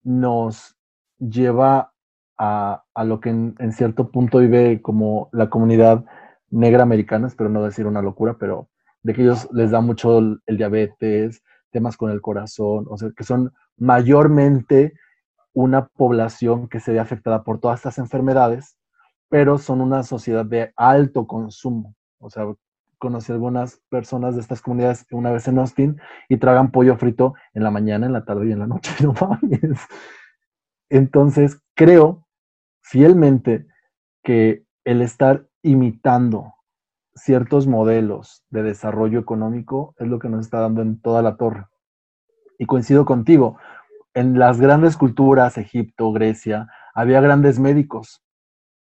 [0.03, 0.77] nos
[1.17, 1.93] lleva
[2.37, 6.05] a, lo que en, en, cierto punto vive como la comunidad
[6.49, 8.69] negra americana, espero no decir una locura, pero
[9.03, 13.23] de que ellos les da mucho el, diabetes, temas con el corazón, o sea, que
[13.23, 14.93] son mayormente
[15.53, 18.77] una población que se ve afectada por todas estas enfermedades,
[19.29, 21.95] pero son una sociedad de alto consumo.
[22.19, 22.45] O sea,
[22.97, 25.99] conocí algunas personas de estas comunidades una vez en Austin
[26.29, 28.91] y tragan pollo frito en la mañana, en la tarde y en la noche.
[29.03, 29.79] No mames.
[30.89, 32.25] Entonces, creo
[32.81, 33.67] fielmente
[34.23, 36.53] que el estar imitando
[37.15, 41.67] ciertos modelos de desarrollo económico es lo que nos está dando en toda la torre.
[42.57, 43.57] Y coincido contigo,
[44.13, 48.23] en las grandes culturas, Egipto, Grecia, había grandes médicos.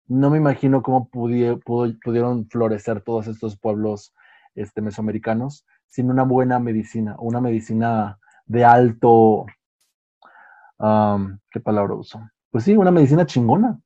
[0.07, 4.13] No me imagino cómo pudieron florecer todos estos pueblos
[4.55, 9.45] este, mesoamericanos sin una buena medicina, una medicina de alto,
[10.77, 12.21] ¿qué palabra uso?
[12.49, 13.79] Pues sí, una medicina chingona.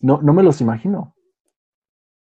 [0.00, 1.14] No, no me los imagino.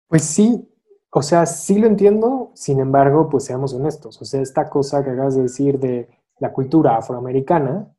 [0.08, 0.71] Pues sí,
[1.14, 4.22] o sea, sí lo entiendo, sin embargo, pues seamos honestos.
[4.22, 6.10] O sea, esta cosa que acabas de decir de
[6.40, 7.94] la cultura afroamericana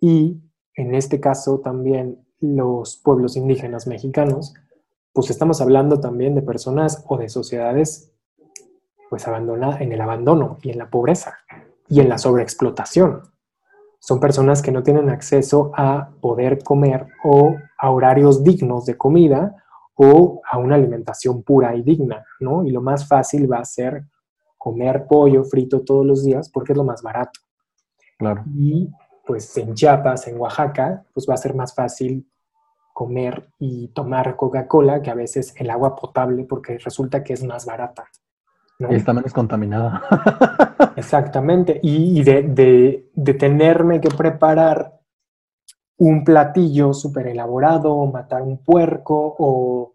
[0.00, 0.42] y
[0.74, 4.54] en este caso también los pueblos indígenas mexicanos,
[5.12, 8.12] pues estamos hablando también de personas o de sociedades
[9.08, 11.38] pues abandonadas en el abandono y en la pobreza
[11.88, 13.22] y en la sobreexplotación.
[13.98, 19.56] Son personas que no tienen acceso a poder comer o a horarios dignos de comida
[20.02, 22.64] o a una alimentación pura y digna, ¿no?
[22.64, 24.04] Y lo más fácil va a ser
[24.56, 27.38] comer pollo frito todos los días porque es lo más barato.
[28.18, 28.42] Claro.
[28.56, 28.90] Y
[29.26, 32.26] pues en Chiapas, en Oaxaca, pues va a ser más fácil
[32.94, 37.66] comer y tomar Coca-Cola que a veces el agua potable porque resulta que es más
[37.66, 38.06] barata.
[38.78, 40.02] Y está menos contaminada.
[40.96, 41.78] Exactamente.
[41.82, 44.99] Y de, de, de tenerme que preparar
[46.00, 49.94] un platillo súper elaborado, o matar un puerco, o,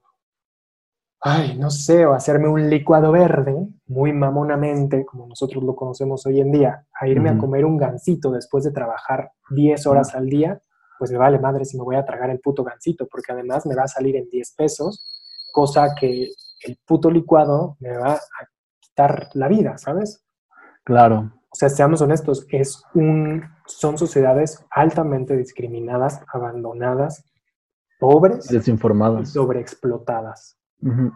[1.19, 3.55] ay, no sé, o hacerme un licuado verde,
[3.87, 8.31] muy mamonamente, como nosotros lo conocemos hoy en día, a irme a comer un gansito
[8.31, 10.61] después de trabajar 10 horas al día,
[10.99, 13.75] pues me vale madre si me voy a tragar el puto gansito, porque además me
[13.75, 15.03] va a salir en 10 pesos,
[15.51, 16.29] cosa que
[16.65, 18.19] el puto licuado me va a
[18.79, 20.23] quitar la vida, ¿sabes?
[20.83, 21.31] Claro.
[21.49, 27.23] O sea, seamos honestos, es un, son sociedades altamente discriminadas, abandonadas,
[27.99, 30.57] pobres, desinformadas, y sobreexplotadas.
[30.83, 31.11] O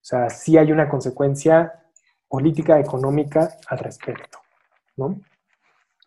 [0.00, 1.72] sea, sí hay una consecuencia
[2.28, 4.38] política, económica al respecto,
[4.96, 5.20] ¿no?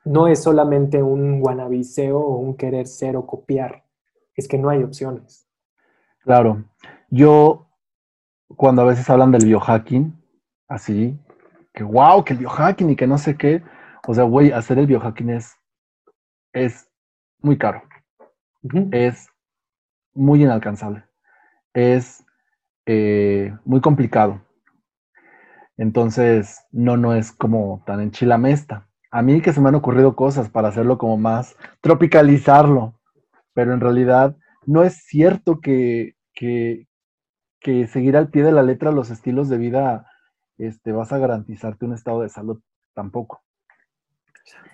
[0.06, 3.84] No es solamente un guanabiseo o un querer ser o copiar,
[4.36, 5.48] es que no hay opciones.
[6.24, 6.64] Claro,
[7.10, 7.68] yo
[8.56, 10.14] cuando a veces hablan del biohacking,
[10.68, 11.20] así,
[11.74, 13.62] que wow, que el biohacking y que no sé qué.
[14.08, 15.57] O sea, güey, hacer el biohacking es,
[16.54, 16.90] es
[17.40, 17.84] muy caro.
[18.92, 19.30] Es
[20.14, 21.04] muy inalcanzable.
[21.74, 22.26] Es
[22.86, 24.42] eh, muy complicado.
[25.78, 28.88] Entonces, no, no es como tan enchilamesta.
[29.12, 33.00] A mí que se me han ocurrido cosas para hacerlo como más, tropicalizarlo,
[33.54, 34.36] pero en realidad
[34.66, 36.88] no es cierto que, que,
[37.60, 40.08] que seguir al pie de la letra los estilos de vida
[40.58, 42.62] este, vas a garantizarte un estado de salud
[42.94, 43.44] tampoco.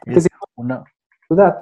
[0.06, 0.84] Es una...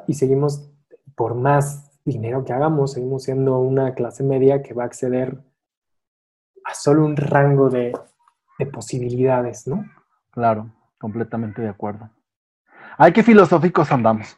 [0.07, 0.69] Y seguimos,
[1.15, 5.37] por más dinero que hagamos, seguimos siendo una clase media que va a acceder
[6.65, 7.93] a solo un rango de,
[8.59, 9.85] de posibilidades, ¿no?
[10.31, 12.09] Claro, completamente de acuerdo.
[12.97, 14.37] Ay, qué filosóficos andamos.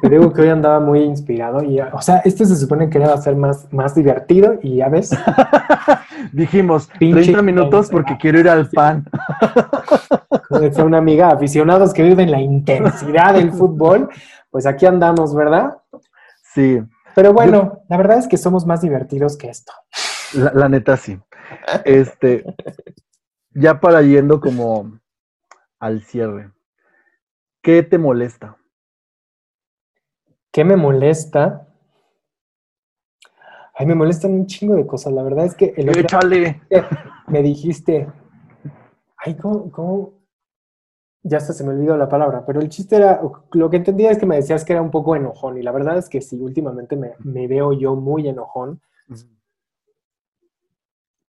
[0.00, 3.16] Te digo que hoy andaba muy inspirado y, o sea, este se supone que era
[3.16, 5.10] ser más, más divertido y ya ves.
[6.32, 9.04] Dijimos, 30 minutos porque quiero ir al pan.
[10.48, 14.08] Como una amiga, aficionados que viven la intensidad del fútbol,
[14.50, 15.78] pues aquí andamos, ¿verdad?
[16.54, 16.80] Sí.
[17.14, 19.72] Pero bueno, la verdad es que somos más divertidos que esto.
[20.34, 21.18] La, la neta sí.
[21.84, 22.44] Este,
[23.50, 24.98] ya para yendo como
[25.80, 26.52] al cierre.
[27.62, 28.56] ¿Qué te molesta?
[30.52, 31.68] ¿Qué me molesta?
[33.74, 35.12] Ay, me molestan un chingo de cosas.
[35.12, 36.62] La verdad es que el otro Échale.
[37.28, 38.10] me dijiste,
[39.18, 40.17] ay, ¿cómo,
[41.28, 43.20] Ya hasta se me olvidó la palabra, pero el chiste era,
[43.52, 45.98] lo que entendía es que me decías que era un poco enojón y la verdad
[45.98, 48.80] es que sí, últimamente me, me veo yo muy enojón,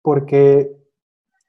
[0.02, 0.76] Porque,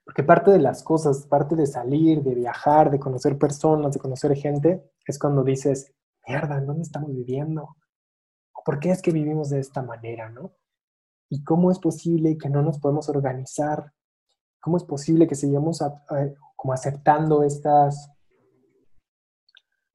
[0.05, 4.33] porque parte de las cosas, parte de salir, de viajar, de conocer personas, de conocer
[4.35, 5.93] gente, es cuando dices,
[6.25, 7.75] mierda, ¿en dónde estamos viviendo?
[8.65, 10.53] ¿Por qué es que vivimos de esta manera, no?
[11.29, 13.91] ¿Y cómo es posible que no nos podemos organizar?
[14.61, 15.83] ¿Cómo es posible que sigamos
[16.55, 18.09] como aceptando estas,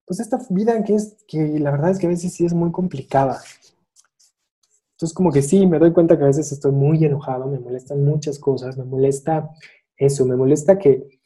[0.07, 2.73] pues esta vida que es, que la verdad es que a veces sí es muy
[2.73, 3.41] complicada.
[4.93, 8.05] Entonces como que sí, me doy cuenta que a veces estoy muy enojado, me molestan
[8.05, 9.51] muchas cosas, me molesta
[9.97, 11.21] eso, me molesta que,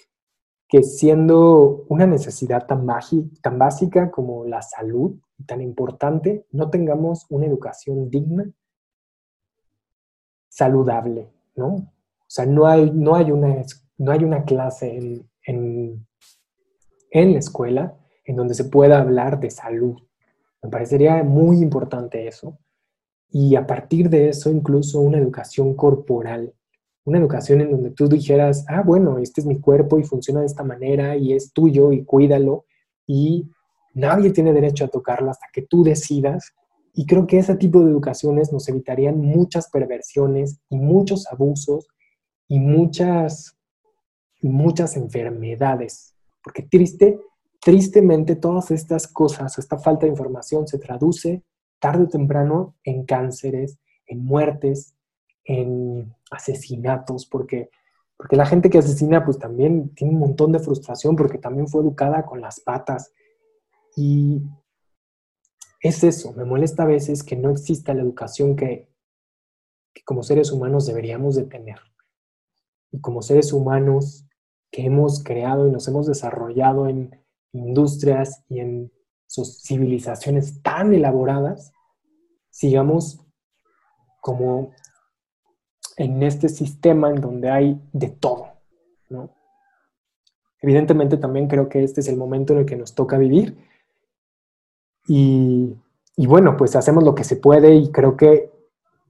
[0.69, 2.87] que siendo una necesidad tan,
[3.43, 5.17] tan básica como la salud,
[5.47, 8.51] tan importante, no tengamos una educación digna,
[10.49, 11.67] saludable, ¿no?
[11.67, 13.63] O sea, no hay, no hay, una,
[13.99, 16.07] no hay una clase en, en,
[17.11, 17.95] en la escuela
[18.27, 19.97] en donde se pueda hablar de salud.
[20.63, 22.59] Me parecería muy importante eso.
[23.31, 26.53] Y a partir de eso, incluso una educación corporal,
[27.05, 30.47] una educación en donde tú dijeras, ah, bueno, este es mi cuerpo y funciona de
[30.47, 32.65] esta manera y es tuyo y cuídalo
[33.07, 33.49] y
[33.95, 36.53] nadie tiene derecho a tocarlo hasta que tú decidas.
[36.95, 41.87] Y creo que ese tipo de educaciones nos evitarían muchas perversiones y muchos abusos
[42.49, 43.57] y muchas,
[44.43, 46.15] muchas enfermedades.
[46.43, 47.21] Porque triste,
[47.67, 51.43] tristemente todas estas cosas, esta falta de información se traduce
[51.81, 54.95] tarde o temprano en cánceres, en muertes,
[55.43, 57.71] en asesinatos, porque,
[58.17, 61.81] porque la gente que asesina pues también tiene un montón de frustración porque también fue
[61.83, 63.13] educada con las patas.
[63.97, 64.43] Y
[65.81, 68.93] es eso, me molesta a veces que no exista la educación que,
[70.05, 71.81] como seres humanos deberíamos de tener.
[72.93, 74.25] Y como seres humanos
[74.71, 78.93] que hemos creado y nos hemos desarrollado en industrias y en
[79.27, 81.73] sus civilizaciones tan elaboradas,
[82.51, 83.21] sigamos
[84.21, 84.73] como
[85.97, 88.49] en este sistema en donde hay de todo,
[89.09, 89.31] ¿no?
[90.61, 93.57] Evidentemente también creo que este es el momento en el que nos toca vivir
[95.07, 95.77] y,
[96.17, 98.51] y bueno, pues hacemos lo que se puede y creo que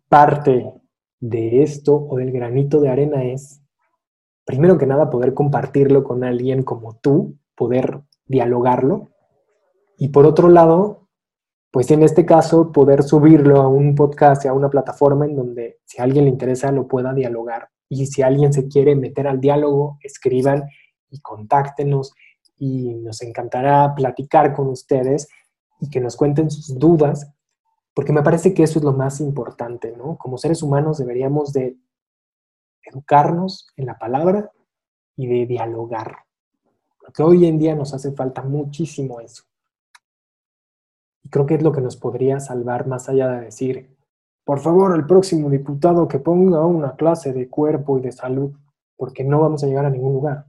[0.09, 0.75] parte
[1.21, 3.63] de esto o del granito de arena es,
[4.45, 9.11] primero que nada, poder compartirlo con alguien como tú, poder dialogarlo.
[9.99, 11.09] Y por otro lado,
[11.71, 16.01] pues en este caso, poder subirlo a un podcast, a una plataforma en donde si
[16.01, 17.69] a alguien le interesa lo pueda dialogar.
[17.89, 20.65] Y si alguien se quiere meter al diálogo, escriban
[21.11, 22.13] y contáctenos
[22.57, 25.29] y nos encantará platicar con ustedes
[25.81, 27.31] y que nos cuenten sus dudas,
[27.95, 30.17] porque me parece que eso es lo más importante, ¿no?
[30.17, 31.77] Como seres humanos deberíamos de
[32.83, 34.51] educarnos en la palabra
[35.17, 36.26] y de dialogar.
[37.07, 39.45] Porque hoy en día nos hace falta muchísimo eso.
[41.23, 43.97] Y creo que es lo que nos podría salvar más allá de decir,
[44.45, 48.53] por favor, el próximo diputado que ponga una clase de cuerpo y de salud,
[48.97, 50.47] porque no vamos a llegar a ningún lugar.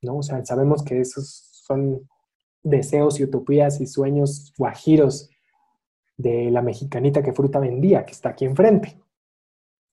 [0.00, 0.16] ¿no?
[0.16, 2.08] O sea, sabemos que esos son
[2.62, 5.28] deseos y utopías y sueños guajiros
[6.16, 8.98] de la mexicanita que fruta vendía, que está aquí enfrente,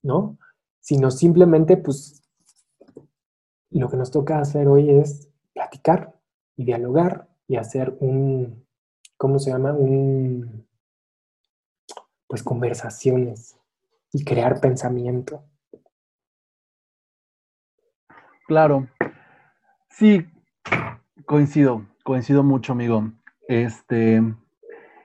[0.02, 0.38] ¿no?
[0.80, 2.22] Sino simplemente, pues,
[3.70, 6.12] lo que nos toca hacer hoy es platicar
[6.54, 8.66] y dialogar y hacer un,
[9.16, 9.72] ¿cómo se llama?
[9.72, 10.68] Un,
[12.26, 13.58] pues conversaciones
[14.12, 15.42] y crear pensamiento.
[18.46, 18.86] Claro.
[19.88, 20.26] Sí,
[21.24, 23.10] coincido, coincido mucho, amigo.
[23.48, 24.22] Este,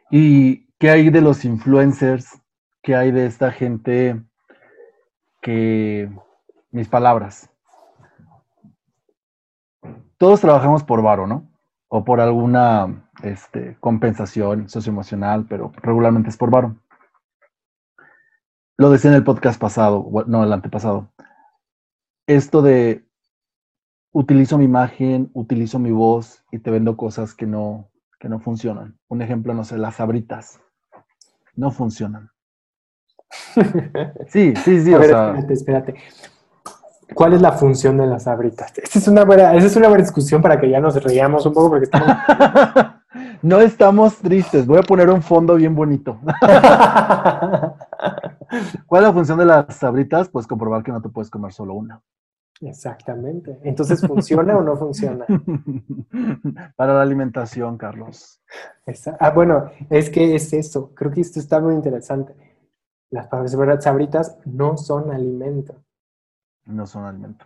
[0.10, 2.42] ¿y qué hay de los influencers?
[2.84, 4.22] ¿Qué hay de esta gente
[5.42, 6.12] que,
[6.72, 7.51] mis palabras,
[10.22, 11.50] todos trabajamos por varo, ¿no?
[11.88, 16.76] O por alguna este, compensación socioemocional, pero regularmente es por varo.
[18.78, 21.12] Lo decía en el podcast pasado, no, el antepasado.
[22.28, 23.04] Esto de
[24.12, 29.00] utilizo mi imagen, utilizo mi voz y te vendo cosas que no, que no funcionan.
[29.08, 30.62] Un ejemplo, no sé, las abritas.
[31.56, 32.30] No funcionan.
[34.28, 34.94] Sí, sí, sí.
[34.94, 35.96] A ver, espérate, espérate.
[37.14, 38.72] ¿Cuál es la función de las abritas?
[38.78, 41.54] Esa es una buena, esa es una buena discusión para que ya nos reíamos un
[41.54, 42.16] poco porque estamos...
[43.42, 44.66] no estamos tristes.
[44.66, 46.20] Voy a poner un fondo bien bonito.
[48.86, 50.30] ¿Cuál es la función de las sabritas?
[50.30, 52.02] Pues comprobar que no te puedes comer solo una.
[52.62, 53.60] Exactamente.
[53.64, 55.26] Entonces, ¿funciona o no funciona?
[56.76, 58.42] Para la alimentación, Carlos.
[59.20, 60.94] Ah, bueno, es que es eso.
[60.94, 62.36] Creo que esto está muy interesante.
[63.10, 63.30] Las
[63.84, 65.76] sabritas no son alimento.
[66.72, 67.46] No son alimento.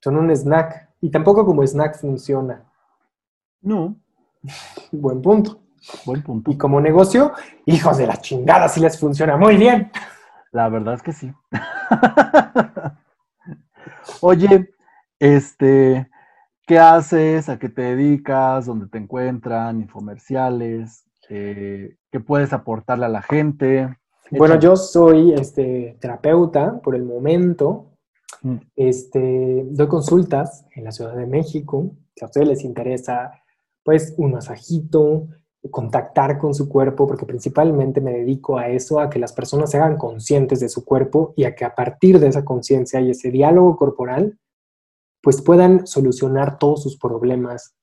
[0.00, 0.90] Son un snack.
[1.00, 2.62] Y tampoco como snack funciona.
[3.62, 3.96] No.
[4.92, 5.60] Buen punto.
[6.04, 6.50] Buen punto.
[6.50, 7.32] Y como negocio,
[7.66, 9.90] hijos de la chingada, sí les funciona muy bien.
[10.52, 11.32] La verdad es que sí.
[14.20, 14.70] Oye,
[15.18, 16.10] este,
[16.66, 17.48] ¿qué haces?
[17.48, 18.66] ¿A qué te dedicas?
[18.66, 19.80] ¿Dónde te encuentran?
[19.80, 21.04] ¿Infomerciales?
[21.28, 23.98] Eh, ¿Qué puedes aportarle a la gente?
[24.30, 27.92] Bueno, yo soy este, terapeuta por el momento.
[28.42, 28.56] Mm.
[28.76, 31.96] Este, doy consultas en la Ciudad de México.
[32.16, 33.32] Si a ustedes les interesa,
[33.82, 35.28] pues un masajito,
[35.70, 39.78] contactar con su cuerpo, porque principalmente me dedico a eso, a que las personas se
[39.78, 43.30] hagan conscientes de su cuerpo y a que a partir de esa conciencia y ese
[43.30, 44.38] diálogo corporal,
[45.22, 47.74] pues puedan solucionar todos sus problemas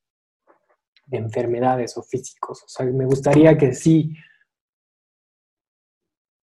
[1.07, 2.63] de enfermedades o físicos.
[2.63, 4.15] O sea, me gustaría que sí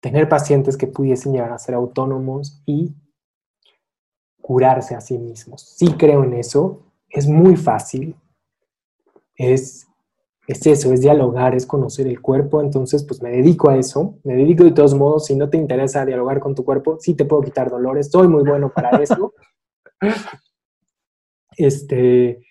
[0.01, 2.95] tener pacientes que pudiesen llegar a ser autónomos y
[4.41, 5.63] curarse a sí mismos.
[5.77, 8.17] Sí creo en eso, es muy fácil,
[9.35, 9.87] es,
[10.47, 14.35] es eso, es dialogar, es conocer el cuerpo, entonces pues me dedico a eso, me
[14.35, 17.43] dedico de todos modos, si no te interesa dialogar con tu cuerpo, sí te puedo
[17.43, 19.35] quitar dolores, soy muy bueno para eso.
[21.57, 22.43] este,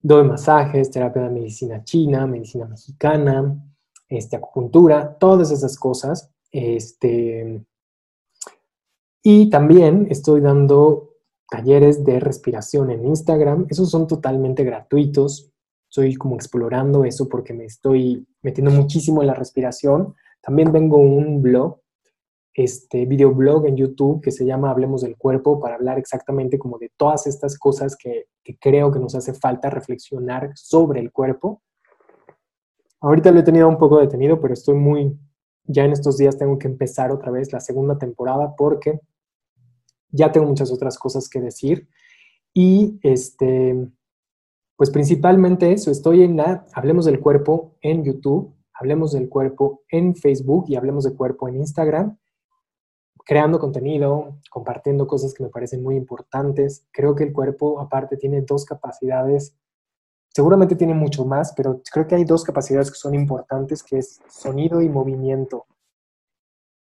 [0.00, 3.56] doy masajes, terapia de medicina china, medicina mexicana,
[4.08, 6.32] este, acupuntura, todas esas cosas.
[6.58, 7.62] Este,
[9.22, 11.10] y también estoy dando
[11.50, 13.66] talleres de respiración en Instagram.
[13.68, 15.52] Esos son totalmente gratuitos.
[15.90, 20.14] Estoy como explorando eso porque me estoy metiendo muchísimo en la respiración.
[20.40, 21.78] También tengo un blog,
[22.54, 26.90] este videoblog en YouTube que se llama Hablemos del Cuerpo para hablar exactamente como de
[26.96, 31.60] todas estas cosas que, que creo que nos hace falta reflexionar sobre el cuerpo.
[33.02, 35.18] Ahorita lo he tenido un poco detenido, pero estoy muy,
[35.66, 39.00] ya en estos días tengo que empezar otra vez la segunda temporada porque
[40.10, 41.88] ya tengo muchas otras cosas que decir.
[42.54, 43.90] Y este,
[44.76, 50.14] pues principalmente eso, estoy en la Hablemos del Cuerpo en YouTube, Hablemos del Cuerpo en
[50.14, 52.18] Facebook y Hablemos del Cuerpo en Instagram,
[53.24, 56.86] creando contenido, compartiendo cosas que me parecen muy importantes.
[56.92, 59.56] Creo que el cuerpo aparte tiene dos capacidades
[60.36, 64.20] Seguramente tiene mucho más, pero creo que hay dos capacidades que son importantes, que es
[64.28, 65.64] sonido y movimiento.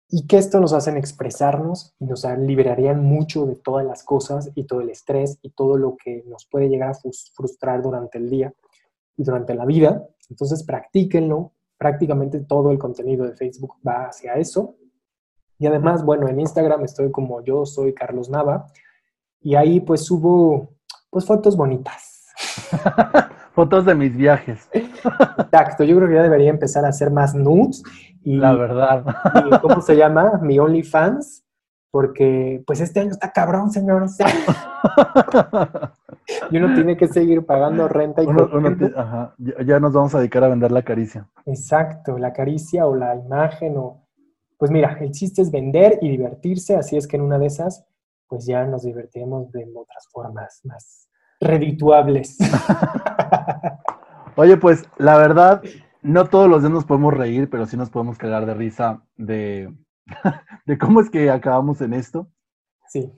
[0.08, 4.64] Y que esto nos hacen expresarnos y nos liberarían mucho de todas las cosas y
[4.64, 6.98] todo el estrés y todo lo que nos puede llegar a
[7.36, 8.52] frustrar durante el día
[9.16, 10.04] y durante la vida.
[10.28, 11.52] Entonces, practíquenlo.
[11.78, 14.74] Prácticamente todo el contenido de Facebook va hacia eso.
[15.60, 18.66] Y además, bueno, en Instagram estoy como yo soy Carlos Nava
[19.40, 20.70] y ahí pues subo
[21.08, 22.24] pues fotos bonitas.
[23.54, 24.68] Fotos de mis viajes.
[24.72, 27.84] Exacto, yo creo que ya debería empezar a hacer más nudes.
[28.24, 29.04] Y, La verdad.
[29.62, 30.40] ¿Cómo se llama?
[30.42, 31.44] Mi OnlyFans.
[31.92, 34.16] Porque, pues este año está cabrón, señores.
[36.50, 38.26] y uno tiene que seguir pagando renta y
[38.96, 41.28] ajá, ya nos vamos a dedicar a vender la caricia.
[41.46, 44.08] Exacto, la caricia o la imagen o...
[44.58, 47.84] Pues mira, el chiste es vender y divertirse, así es que en una de esas,
[48.26, 51.04] pues ya nos divertiremos de otras formas más
[51.40, 52.38] redituables.
[54.36, 55.62] Oye, pues la verdad,
[56.02, 59.72] no todos los días nos podemos reír, pero sí nos podemos cagar de risa de,
[60.66, 62.28] de cómo es que acabamos en esto.
[62.88, 63.12] Sí.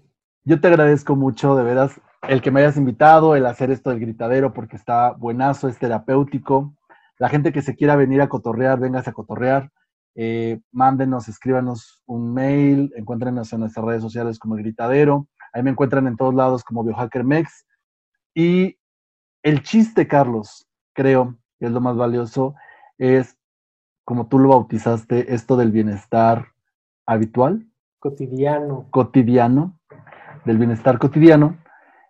[0.45, 4.01] Yo te agradezco mucho, de veras, el que me hayas invitado, el hacer esto del
[4.01, 6.75] gritadero, porque está buenazo, es terapéutico.
[7.19, 9.71] La gente que se quiera venir a cotorrear, véngase a cotorrear.
[10.15, 15.29] Eh, mándenos, escríbanos un mail, encuéntrenos en nuestras redes sociales como el gritadero.
[15.53, 17.66] Ahí me encuentran en todos lados como Biohacker Mex.
[18.39, 18.79] Y
[19.43, 22.55] el chiste, Carlos, creo que es lo más valioso,
[22.99, 23.39] es,
[24.05, 26.49] como tú lo bautizaste, esto del bienestar
[27.07, 27.67] habitual.
[27.99, 28.89] Cotidiano.
[28.91, 29.81] Cotidiano,
[30.45, 31.57] del bienestar cotidiano.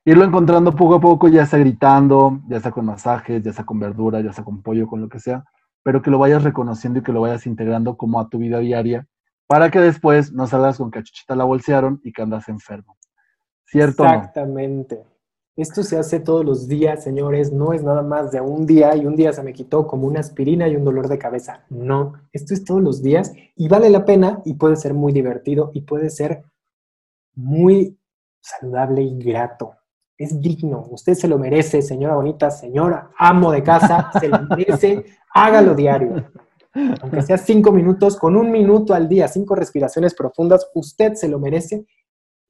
[0.04, 3.78] Irlo encontrando poco a poco, ya sea gritando, ya sea con masajes, ya sea con
[3.78, 5.44] verdura, ya sea con pollo, con lo que sea,
[5.84, 9.06] pero que lo vayas reconociendo y que lo vayas integrando como a tu vida diaria,
[9.46, 12.96] para que después no salgas con cachuchita la bolsearon y que andas enfermo.
[13.64, 14.04] ¿Cierto?
[14.04, 15.04] Exactamente.
[15.56, 19.06] Esto se hace todos los días, señores, no es nada más de un día y
[19.06, 21.64] un día se me quitó como una aspirina y un dolor de cabeza.
[21.70, 25.70] No, esto es todos los días y vale la pena y puede ser muy divertido
[25.72, 26.44] y puede ser
[27.34, 27.98] muy
[28.38, 29.72] saludable y grato.
[30.18, 35.06] Es digno, usted se lo merece, señora bonita, señora, amo de casa, se lo merece,
[35.32, 36.22] hágalo diario.
[37.00, 41.38] Aunque sea cinco minutos, con un minuto al día, cinco respiraciones profundas, usted se lo
[41.38, 41.86] merece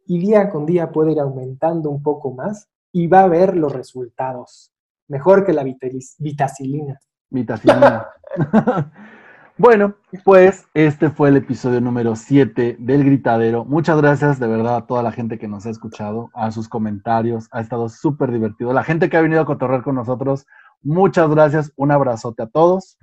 [0.06, 3.74] y día con día puede ir aumentando un poco más y va a ver los
[3.74, 4.72] resultados.
[5.06, 6.98] Mejor que la vitacilina.
[7.28, 8.06] Vitacilina.
[9.58, 13.66] bueno, pues este fue el episodio número 7 del Gritadero.
[13.66, 17.48] Muchas gracias de verdad a toda la gente que nos ha escuchado, a sus comentarios.
[17.50, 18.72] Ha estado súper divertido.
[18.72, 20.46] La gente que ha venido a cotorrear con nosotros,
[20.80, 21.74] muchas gracias.
[21.76, 22.96] Un abrazote a todos.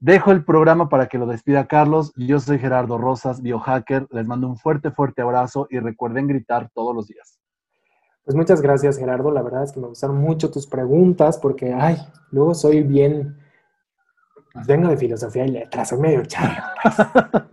[0.00, 2.12] Dejo el programa para que lo despida Carlos.
[2.16, 4.08] Yo soy Gerardo Rosas, biohacker.
[4.10, 7.38] Les mando un fuerte, fuerte abrazo y recuerden gritar todos los días.
[8.24, 9.30] Pues muchas gracias, Gerardo.
[9.30, 11.96] La verdad es que me gustaron mucho tus preguntas porque, ay,
[12.30, 13.36] luego soy bien,
[14.52, 16.62] pues vengo de filosofía y letras, soy medio charro.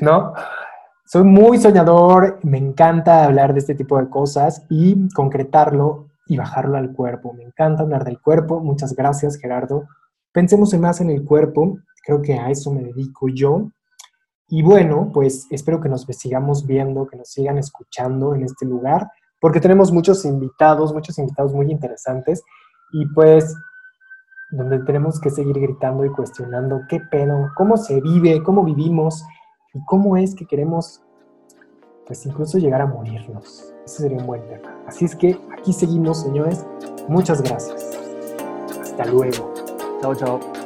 [0.00, 0.32] ¿No?
[1.06, 6.76] Soy muy soñador, me encanta hablar de este tipo de cosas y concretarlo y bajarlo
[6.76, 7.34] al cuerpo.
[7.34, 8.60] Me encanta hablar del cuerpo.
[8.60, 9.84] Muchas gracias, Gerardo.
[10.32, 13.70] Pensemos más en el cuerpo, creo que a eso me dedico yo.
[14.48, 19.10] Y bueno, pues espero que nos sigamos viendo, que nos sigan escuchando en este lugar,
[19.40, 22.42] porque tenemos muchos invitados, muchos invitados muy interesantes
[22.92, 23.54] y pues
[24.50, 29.24] donde tenemos que seguir gritando y cuestionando qué pedo, cómo se vive, cómo vivimos
[29.72, 31.02] y cómo es que queremos
[32.06, 33.72] pues incluso llegar a morirnos.
[33.84, 34.74] Ese sería un buen tema.
[34.86, 36.64] Así es que aquí seguimos, señores.
[37.08, 37.98] Muchas gracias.
[38.80, 39.52] Hasta luego.
[40.00, 40.63] Chao, chao.